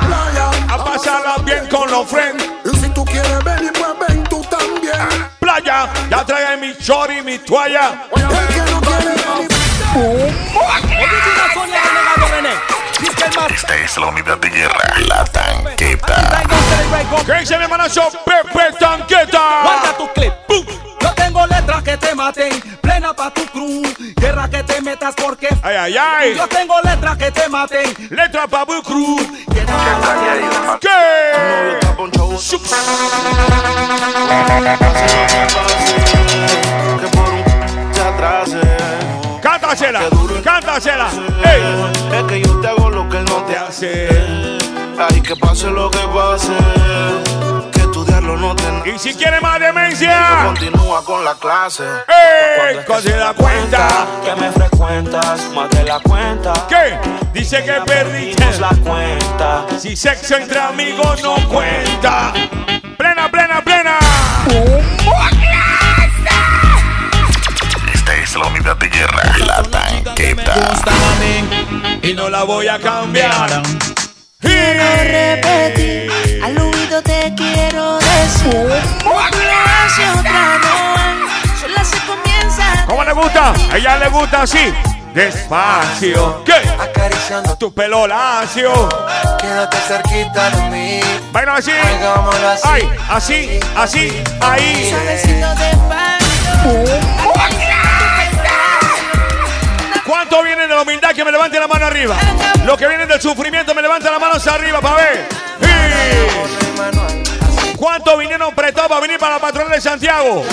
[0.67, 2.43] A pasarla bien con los friends.
[2.65, 5.29] Y si tú quieres venir, pues ven tú también.
[5.39, 8.07] Playa, ya trae mi chori, mi toalla.
[8.15, 9.47] El que no quiere venir.
[13.53, 16.43] Esta es la unidad de guerra, la tanqueta.
[17.27, 19.61] ¿Qué dice mi hermanazo Pepe Tanqueta?
[19.61, 20.33] Guarda tu clip.
[20.47, 20.65] ¡Pum!
[20.99, 22.59] Yo tengo letras que te maten,
[23.17, 23.87] pa' tu cruz.
[24.15, 25.49] Guerra que te metas porque.
[25.63, 26.35] Ay, ay, ay.
[26.35, 27.93] Yo tengo letras que te maten.
[28.11, 29.21] Letra pa' Bu Cruz.
[30.79, 31.79] ¿Qué?
[37.01, 37.43] Que por un
[38.07, 38.61] atrase.
[39.41, 40.01] Cántasela,
[40.43, 41.09] cántasela.
[41.43, 42.17] Ey.
[42.17, 44.07] Es que yo te hago lo que él no te hace.
[44.99, 47.66] Ay, que pase lo que pase.
[48.35, 50.43] No te Y si quiere más demencia.
[50.45, 51.83] Continúa con la clase.
[51.83, 52.77] ¡Ey!
[52.85, 53.87] Cuando se da cuenta.
[54.23, 56.53] Que me frecuentas más de la cuenta.
[56.67, 56.99] ¿Qué?
[57.31, 58.59] Dice que perdiste.
[58.59, 59.65] La cuenta.
[59.79, 62.33] Si sexo entre amigos no cuenta.
[62.97, 63.97] Plena, plena, plena.
[67.93, 70.53] Esta es la unidad de guerra, la tanqueta.
[72.03, 73.63] Y no la voy a cambiar.
[74.41, 76.11] repetir,
[76.97, 78.69] oído te quiero decir.
[79.85, 80.59] Hacia otra
[81.59, 82.85] sola se comienza.
[82.85, 83.53] ¿Cómo le gusta?
[83.71, 84.73] A ella le gusta así.
[85.13, 86.43] Despacio.
[86.43, 86.53] ¿Qué?
[86.79, 88.89] Acariciando Tu pelo lacio.
[89.39, 90.99] Quédate cerquita de mí.
[91.31, 91.71] Baila así.
[91.71, 92.67] Hagámoslo así.
[92.69, 94.89] Ay, así, así, ahí.
[94.89, 96.17] Suavecito despacio.
[100.05, 102.15] ¿Cuánto vienen de la humildad que me levante la mano arriba?
[102.65, 105.27] Los que vienen del sufrimiento me levantan las manos arriba para ver.
[105.61, 106.66] Sí.
[107.77, 110.43] ¿Cuánto vinieron prestados para venir para la patronal de Santiago?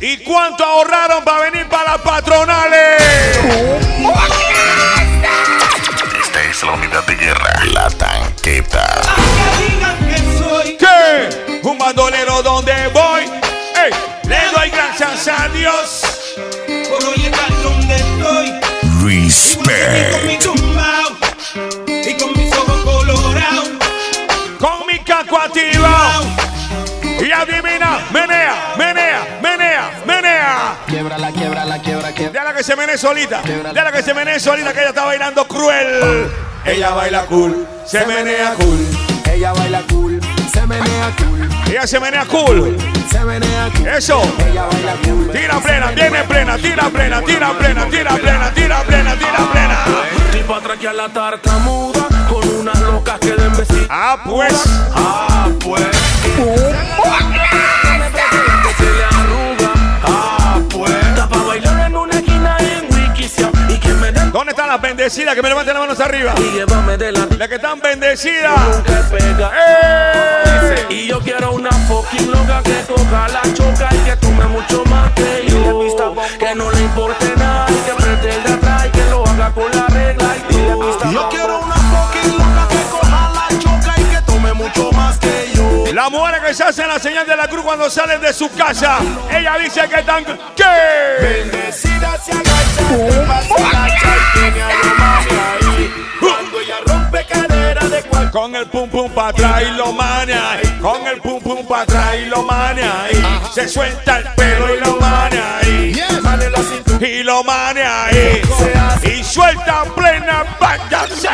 [0.00, 3.02] ¿Y cuánto ahorraron para venir para las patronales?
[6.22, 9.02] Esta es la unidad de guerra, la tanqueta.
[10.78, 11.60] ¿Qué?
[11.62, 13.24] Un bandolero donde voy.
[13.24, 13.92] ¡Ey!
[14.24, 16.02] Le doy gracias a Dios.
[16.88, 18.60] Por hoy estar donde estoy.
[19.04, 20.24] Respect.
[20.24, 21.16] mi tumbao
[21.86, 23.68] y con mis ojos colorados.
[24.58, 25.71] Con mi caco activado.
[27.32, 30.76] Y adivina, menea, menea, menea, menea.
[30.86, 32.32] Quiebra la quiebra la quiebra quiebra.
[32.34, 33.40] Ya la que se menee solita.
[33.40, 36.30] Déjala que se menee solita, que ella está bailando cruel.
[36.66, 38.86] Ella baila cool, se menea cool.
[39.32, 40.20] Ella baila cool,
[40.52, 41.48] se menea cool.
[41.70, 42.76] Ella se menea cool.
[43.10, 43.88] Se menea cool.
[43.88, 44.22] Eso.
[44.50, 45.30] Ella baila cool.
[45.32, 49.78] Tira plena, viene plena, tira plena, tira plena, tira plena, tira plena, tira plena.
[50.32, 52.11] Tipo atraquear la tartamuda
[53.18, 53.86] con unas locas que den besitos.
[53.90, 54.54] Ah, pues.
[54.94, 55.82] Ah, pues.
[58.78, 59.72] Se le arruga.
[60.04, 60.92] Ah, pues.
[60.92, 62.92] Está bailar en una esquina en
[63.68, 65.34] y que me den ¿Dónde están las bendecidas?
[65.34, 66.34] Que me levanten las manos arriba.
[66.38, 68.82] y llévame de la Las que están bendecidas.
[68.84, 69.50] que pega.
[69.54, 70.86] ¡Eh!
[70.90, 75.10] Y yo quiero una fucking loca que coja la choca y que tome mucho más
[75.12, 75.82] que yo.
[76.38, 79.50] Que no le importe nada y que apriete el de atrás y que lo haga
[79.52, 81.12] con la regla y.
[81.12, 81.81] Yo quiero una
[84.74, 85.84] mucho más que yo.
[85.92, 88.98] Las mujeres que se hacen la señal de la cruz cuando salen de su casa.
[89.30, 90.24] Ella dice que están.
[90.56, 90.64] ¿Qué?
[91.20, 95.92] Bendecida se agacha, se agacha y tiene a lo mami ahí.
[96.20, 100.52] Cuando ella rompe cadera de cual Con el pum pum para atrás y lo mania
[100.52, 100.78] ahí.
[100.80, 103.40] Con el pum pum para atrás y lo mania ahí.
[103.52, 105.94] Se suelta el pelo y lo mania ahí.
[105.94, 107.06] la.
[107.06, 108.40] Y lo mania ahí.
[109.04, 111.28] Y suelta plena váyase.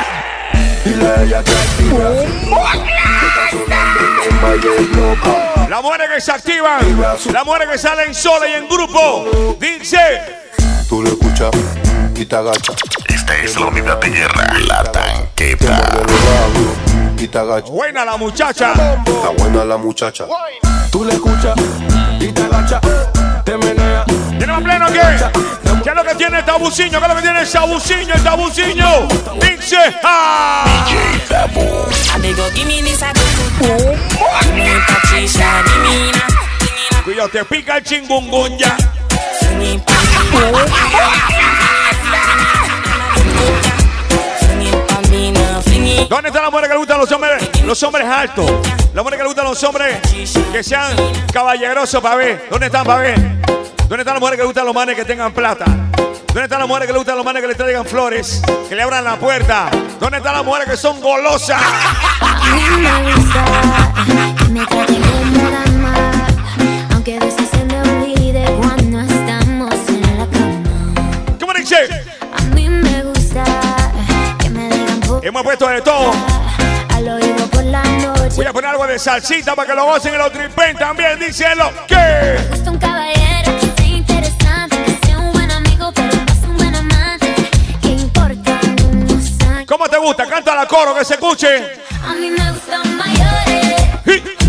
[0.85, 3.08] Dile a ella que
[5.69, 6.81] Las mujeres que se activan.
[7.33, 9.57] Las mujeres que salen solas y en grupo.
[9.61, 9.99] Dice.
[10.89, 11.51] Tú lo escuchas
[12.15, 12.77] y te agachas.
[13.07, 15.81] Esta es la unidad de guerra, la tanqueta.
[17.19, 17.71] Y te agachas.
[17.71, 18.73] Buena la muchacha.
[18.73, 20.27] Está buena la muchacha.
[20.91, 21.55] Tú le escuchas
[22.19, 22.81] y te agachas,
[23.45, 24.05] te menea.
[24.39, 25.01] ¿Tenemos pleno qué?
[25.89, 26.99] ¿Qué es lo que tiene el tabuciño?
[27.01, 28.15] ¿Qué es lo que tiene el tabuciño?
[28.15, 29.09] El tabuciño.
[29.41, 29.79] Dice.
[30.05, 30.85] ¡Ah!
[30.87, 31.63] DJ Tabu.
[31.63, 37.03] I beg you, give me this a Give me Patricia, give me na.
[37.03, 38.77] Cuidado, te pica el chingungunya.
[46.11, 47.65] ¿Dónde están las mujeres que le gustan los hombres?
[47.65, 48.51] Los hombres altos.
[48.93, 49.99] Las mujeres que le gustan los hombres
[50.53, 50.95] que sean
[51.33, 52.47] caballerosos para ver.
[52.51, 53.58] ¿Dónde están para ver?
[53.89, 55.65] ¿Dónde están las mujeres que le gustan los manes que tengan plata?
[56.27, 58.43] ¿Dónde están las mujeres que le gustan los manes que le traigan flores?
[58.69, 59.71] Que le abran la puerta.
[59.99, 61.63] ¿Dónde están las mujeres que son golosas?
[62.79, 63.45] Me gusta
[64.37, 64.61] que me
[66.93, 71.39] aunque a veces se me olvide cuando estamos en la cama.
[71.41, 71.89] ¿Cómo dice?
[72.37, 73.43] A mí me gusta
[74.39, 76.13] que me digan por Hemos puesto de todo.
[78.37, 81.19] Voy a poner algo de salsita para que lo gocen y lo tripen también.
[81.19, 81.73] Díselo.
[81.87, 81.95] ¿Qué?
[81.95, 83.18] Me gusta un caballero
[89.69, 90.27] ¿Cómo te gusta?
[90.27, 91.75] Canta la coro que se escuche.
[92.03, 93.83] A mí me gustan mayores,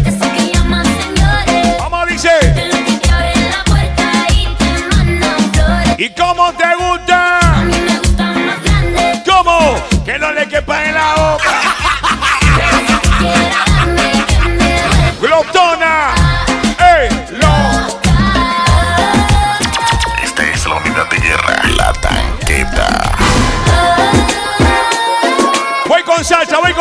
[0.05, 1.77] esos que llaman señores.
[1.77, 2.29] Vamos, dice.
[2.55, 5.99] Que lo que te abren la puerta y te mandan flores.
[5.99, 7.39] ¿Y cómo te A gusta?
[7.65, 9.19] mí me gustan más grandes.
[9.29, 9.75] ¿Cómo?
[10.05, 11.75] Que no le quepa en la boca.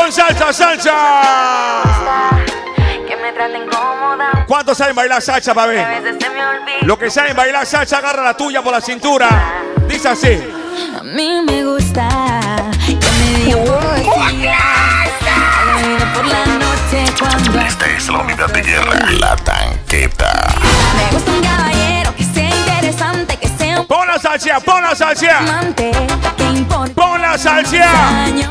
[0.09, 2.31] Con salsa, salsa.
[3.07, 4.45] Que me traten cómoda.
[4.47, 6.01] ¿Cuántos saben bailar salsa, olvida.
[6.83, 9.29] Los que saben bailar salsa, agarra la tuya por la cintura.
[9.87, 10.41] Dice así.
[10.99, 12.09] A mí me gusta
[12.87, 13.63] que me digan
[16.15, 20.47] por la noche cuando Esta es la unidad de guerra, la tanqueta.
[20.97, 21.98] me gusta un caballero
[23.87, 25.39] Pon la salsa, pon la salsa.
[26.95, 27.85] Pon la salsa.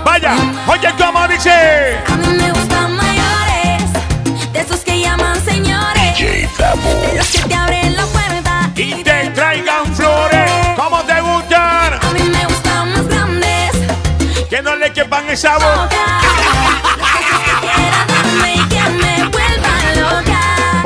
[0.05, 0.35] Vaya,
[0.67, 1.97] oye, ¿cómo dice?
[2.07, 7.55] A mí me gustan mayores, de esos que llaman señores, DJ de los que te
[7.55, 10.51] abren la puerta Y te traigan flores.
[10.75, 11.93] ¿Cómo te gustan?
[11.93, 13.71] A mí me gustan más grandes.
[14.49, 16.21] Que no le quepan esa boca.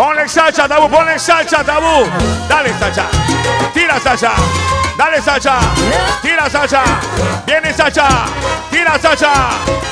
[0.01, 2.09] Ponle salsa, tabú, ponle salsa, tabú.
[2.49, 3.05] Dale, salsa.
[3.71, 4.31] Tira salsa.
[4.97, 5.59] Dale salsa.
[6.23, 6.81] Tira salsa.
[7.45, 8.07] Viene salsa.
[8.71, 9.31] Tira salsa.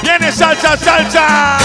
[0.02, 1.58] Viene salsa, salsa.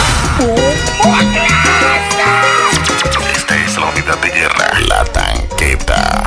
[3.34, 6.22] Esta es la unidad de guerra, la tanqueta.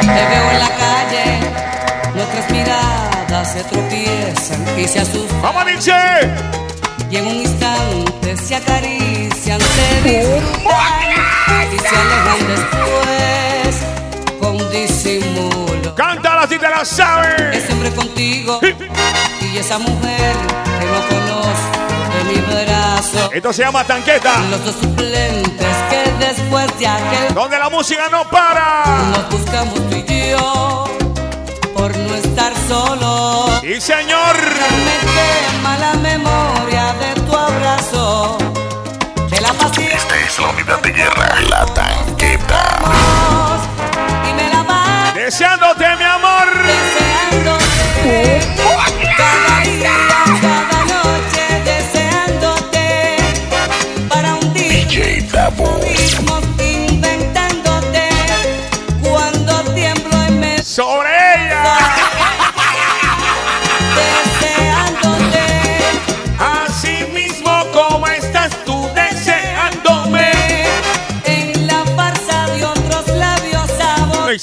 [0.00, 1.40] Te veo en la calle,
[2.14, 5.42] nuestras miradas se tropiezan y se asustan.
[5.42, 6.71] ¡Vamos, Nietzsche!
[7.12, 10.72] Y en un instante se acarician, se disfrutan
[11.70, 15.94] y se alejan después con disimulo.
[15.94, 17.54] Cántala si te la sabes.
[17.54, 18.60] Es siempre contigo
[19.42, 20.34] y esa mujer
[20.80, 23.30] que no conozco de mi brazo.
[23.30, 24.38] Esto se llama tanqueta.
[24.50, 28.84] Los dos suplentes que después de aquel Donde la música no para.
[29.10, 31.01] nos buscamos tú y yo
[32.72, 33.62] solos.
[33.62, 34.36] Y señor.
[34.86, 38.38] Me quema la memoria de tu abrazo,
[39.30, 42.62] de la paciencia Esta es la unidad de guerra, la tanqueta.
[45.14, 46.48] Deseándote, mi amor.
[46.72, 48.61] deseándote.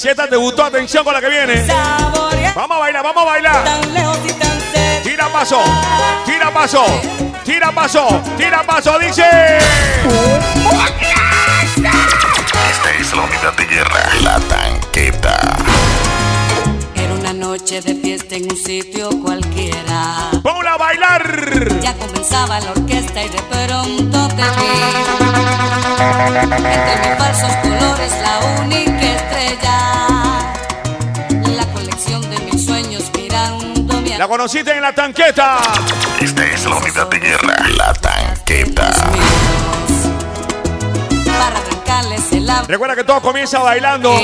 [0.04, 1.66] Esta te gustó, atención con la que viene.
[2.54, 3.64] Vamos a bailar, vamos a bailar.
[5.02, 5.62] Tira paso,
[6.24, 6.84] tira paso,
[7.44, 9.24] tira paso, tira paso, dice.
[12.70, 15.38] Esta es la unidad de guerra, la tanqueta.
[16.94, 21.80] Era una noche de fiesta en un sitio cualquiera Ponla a bailar.
[21.80, 29.06] ya comenzaba la orquesta y de pronto te vi entre mis falsos colores la única
[29.16, 29.78] estrella
[31.56, 35.58] la colección de mis sueños mirando mi La conociste en la tanqueta.
[36.20, 38.90] Esta es la unidad de guerra, la tanqueta.
[41.26, 44.14] para arrancarles el hambre Recuerda que todo comienza bailando.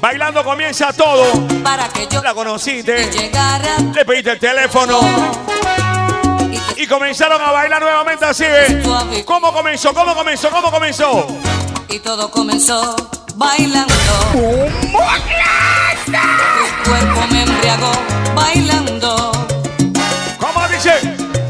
[0.00, 1.24] Bailando comienza todo.
[1.62, 3.10] para que yo La conociste.
[3.94, 5.00] Le pediste el teléfono.
[6.76, 8.44] Y comenzaron a bailar nuevamente así.
[8.46, 8.82] ¿eh?
[9.24, 9.92] ¿Cómo comenzó?
[9.94, 10.50] ¿Cómo comenzó?
[10.50, 11.26] ¿Cómo comenzó?
[11.90, 12.96] y todo comenzó
[13.36, 13.94] bailando
[14.34, 14.40] tu
[16.90, 17.92] cuerpo me embriagó
[18.34, 19.32] bailando
[20.40, 20.92] ¿Cómo dice?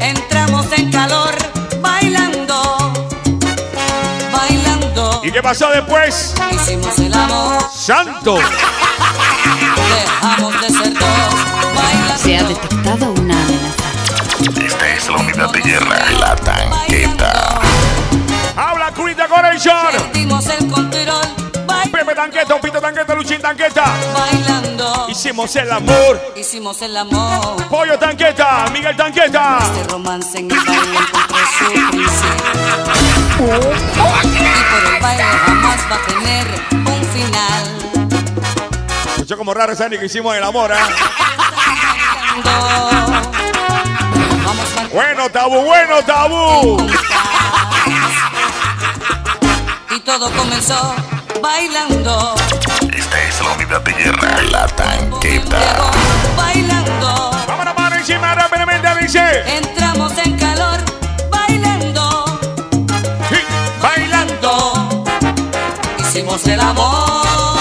[0.01, 1.33] entramos en calor
[1.79, 2.93] bailando
[4.31, 6.35] bailando ¿Y qué pasó después?
[6.51, 8.37] hicimos el amor ¡Santo!
[9.95, 11.33] dejamos de ser dos
[11.75, 13.84] bailando Se ha detectado una amenaza.
[14.41, 17.61] Esta es la unidad de guerra, la tanqueta.
[18.55, 20.11] ¡Habla, Curita Corazón!
[20.13, 21.25] dimos el control
[21.91, 23.85] Pepe Tanqueta, Pito Tanqueta, Luchín Tanqueta.
[24.13, 26.33] bailando Hicimos el amor.
[26.35, 29.59] hicimos el amor Pollo Tanqueta, Miguel Tanqueta.
[29.61, 32.09] este romance en el baile encontró su principio
[33.39, 37.63] y por el baile jamás va a tener un final
[39.15, 40.87] Escuchó como raro esa que hicimos el amor, ¿ah?
[44.95, 46.77] Bueno, tabú, bueno, tabú.
[49.93, 50.95] y todo comenzó
[51.41, 52.33] bailando
[52.93, 55.91] Esta es la unidad de guerra, la tanqueta.
[56.37, 59.57] bailando Vámonos, mano encima, rápidamente, dice.
[59.57, 60.79] entramos en calor
[61.29, 62.39] bailando
[63.81, 65.13] bailando
[65.99, 67.54] hicimos el amor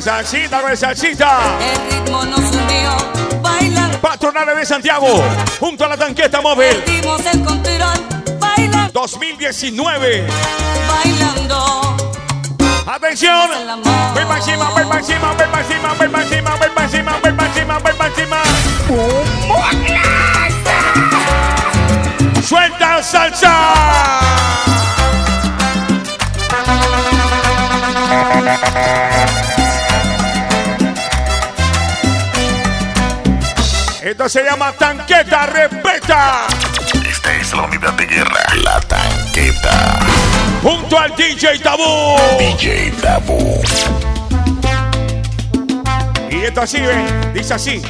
[0.00, 1.58] Salsita, de salsita.
[1.60, 2.96] el ritmo nos unió
[3.42, 5.22] bailando Patronales de Santiago,
[5.58, 6.82] junto a la tanqueta móvil.
[6.86, 8.06] dimos el control
[8.38, 10.26] bailando 2019.
[10.88, 11.96] bailando
[12.86, 13.50] Atención.
[14.14, 17.18] Ven para encima, ven para encima, ven para encima, ven para encima, ven para encima,
[17.22, 18.42] ven para encima, ven para encima.
[22.42, 24.20] Suelta salsa.
[34.02, 36.46] Esto se llama tanqueta, respeta.
[37.08, 40.00] Esta es la unidad de guerra, la tanqueta.
[40.62, 42.16] Junto al DJ Tabú.
[42.38, 43.60] DJ Dabo.
[46.30, 47.82] Y esto así, ven, dice así.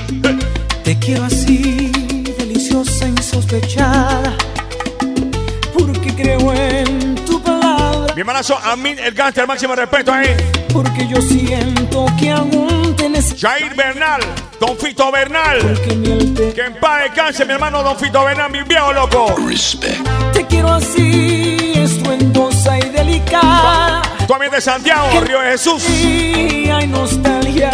[0.82, 1.92] Te quiero así,
[2.38, 4.34] deliciosa, insospechada,
[5.72, 10.34] porque creo en tu palabra, Mi hermanazo Amin el gánster, máximo respeto ahí.
[10.72, 13.46] porque yo siento que aún te necesito.
[13.46, 14.20] Jair Bernal,
[14.60, 15.58] Don Fito Bernal.
[16.54, 19.34] Que en paz descanse, mi hermano Don Fito Bernal, mi viejo loco.
[20.32, 24.02] Te quiero así, estruendosa y delicada.
[24.18, 25.82] Tú también de Santiago, Río de Jesús.
[25.88, 27.70] Y hay nostalgia,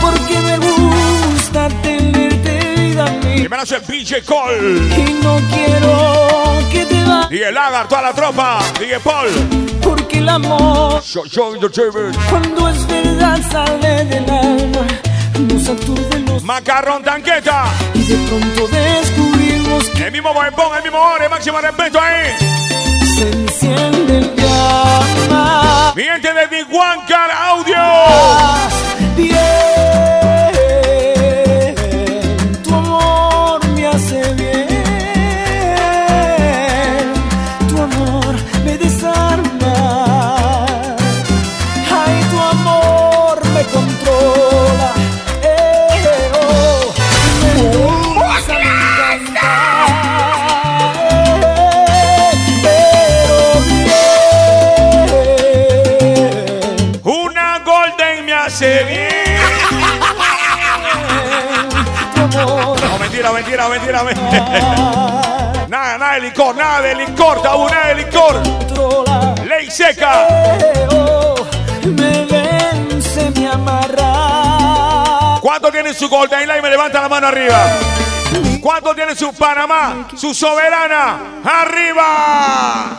[0.00, 3.42] porque me gusta tenerte vida Mi mía.
[3.44, 4.80] hermanazo el DJ Cole.
[4.96, 8.58] Y no quiero que te vayas, DJ Lagar, toda la tropa.
[8.80, 9.67] DJ Paul.
[10.28, 11.02] El amor,
[12.30, 14.86] cuando es verdad, sale del alma.
[15.38, 17.64] Nos aturde los Macarrón Tanqueta.
[17.94, 22.34] y de pronto descubrimos que El mismo bombón, el mismo ore, máximo respeto ahí.
[23.16, 25.92] se enciende el llama.
[25.94, 27.76] Mi gente de Diguancar Audio.
[29.16, 29.77] Bien.
[58.66, 59.08] Bien.
[62.36, 64.44] No, mentira, mentira, mentira, mentira.
[65.68, 68.42] Nada, nada de licor, nada de licor, tabú, nada de licor.
[69.46, 70.26] Ley seca.
[71.84, 75.38] Me vence, me amarra.
[75.40, 76.62] ¿Cuánto tiene su Golden Line?
[76.62, 77.72] Me levanta la mano arriba.
[78.60, 80.08] ¿Cuánto tiene su Panamá?
[80.16, 81.40] Su soberana.
[81.44, 82.96] ¡Arriba!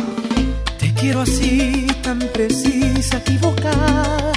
[0.77, 4.31] Te quiero así, tan precisa, equivocada.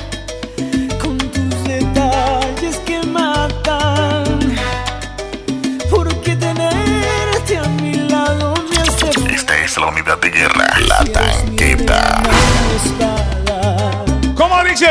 [9.62, 12.22] Es la unidad de guerra, la tanqueta.
[14.34, 14.90] ¿Cómo dice?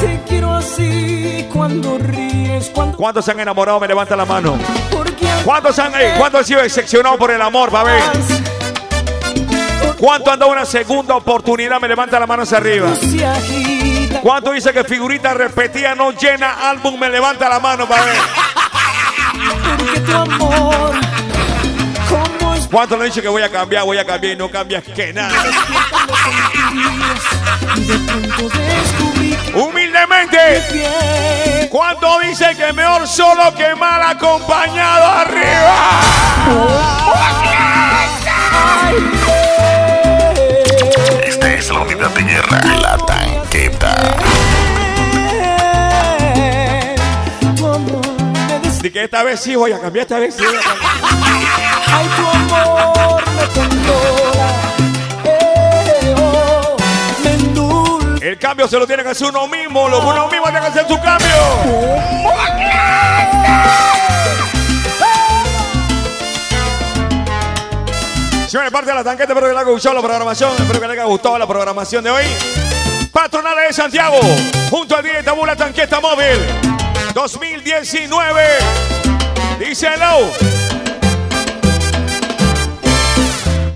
[0.00, 3.78] Te quiero así cuando ríes, cuando ¿Cuántos se han enamorado?
[3.80, 4.56] Me levanta la mano.
[5.44, 8.02] ¿Cuántos han, eh, ¿cuántos han sido decepcionados por el amor, ver
[9.98, 11.78] ¿Cuánto han dado una segunda oportunidad?
[11.80, 12.88] Me levanta la mano hacia arriba.
[14.22, 16.98] ¿Cuánto dice que figurita repetida no llena álbum?
[16.98, 18.16] Me levanta la mano, para ver.
[19.78, 20.93] Porque tu amor,
[22.70, 25.12] ¿Cuánto le han dicho que voy a cambiar, voy a cambiar y no cambias que
[25.12, 25.32] nada?
[27.76, 27.94] de
[29.54, 36.00] Humildemente, ¿cuánto dice que mejor solo que mal acompañado arriba?
[41.26, 43.94] Esta es la unidad de guerra, la tanqueta.
[48.66, 50.44] Así que esta vez sí voy a cambiar, esta vez sí.
[50.44, 51.73] voy a cambiar.
[51.96, 54.48] Ay, tu amor me controla.
[55.24, 56.76] Eh, oh,
[57.22, 58.18] me.
[58.20, 60.88] El cambio se lo tiene que hacer uno mismo, lo uno mismo tiene que hacer
[60.88, 61.28] su cambio.
[68.48, 70.98] Señores, parte de la tanqueta, espero que les haya gustado la programación, espero que les
[70.98, 72.24] haya gustado la programación de hoy.
[73.12, 74.20] Patronales de Santiago,
[74.70, 76.40] junto al día de Tabú, la tanqueta móvil
[77.14, 78.42] 2019.
[79.60, 80.63] Díselo.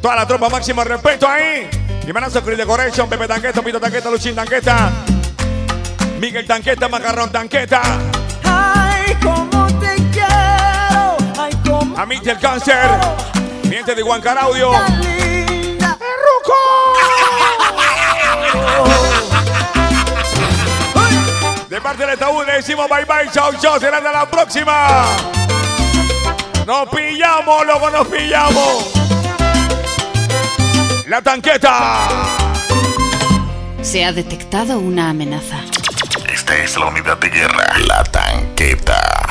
[0.01, 1.69] Toda la tropa máximo respeto ahí.
[2.03, 4.91] Primerazo Chris Decoration, Pepe Tanqueta, Pito Tanqueta, Luchín Tanqueta,
[6.19, 7.83] Miguel Tanqueta, Macarrón Tanqueta,
[8.45, 11.17] Ay, cómo te quiero.
[11.39, 12.89] Ay, cómo Amite el Cáncer,
[13.65, 14.71] Miente de Huancar Audio,
[21.69, 25.05] de parte del Tabú le decimos bye bye, chau chau, será hasta la próxima.
[26.67, 28.98] Nos pillamos, loco, nos pillamos.
[31.09, 32.07] La tanqueta.
[33.81, 35.57] Se ha detectado una amenaza.
[36.31, 39.27] Esta es la unidad de guerra, la tanqueta.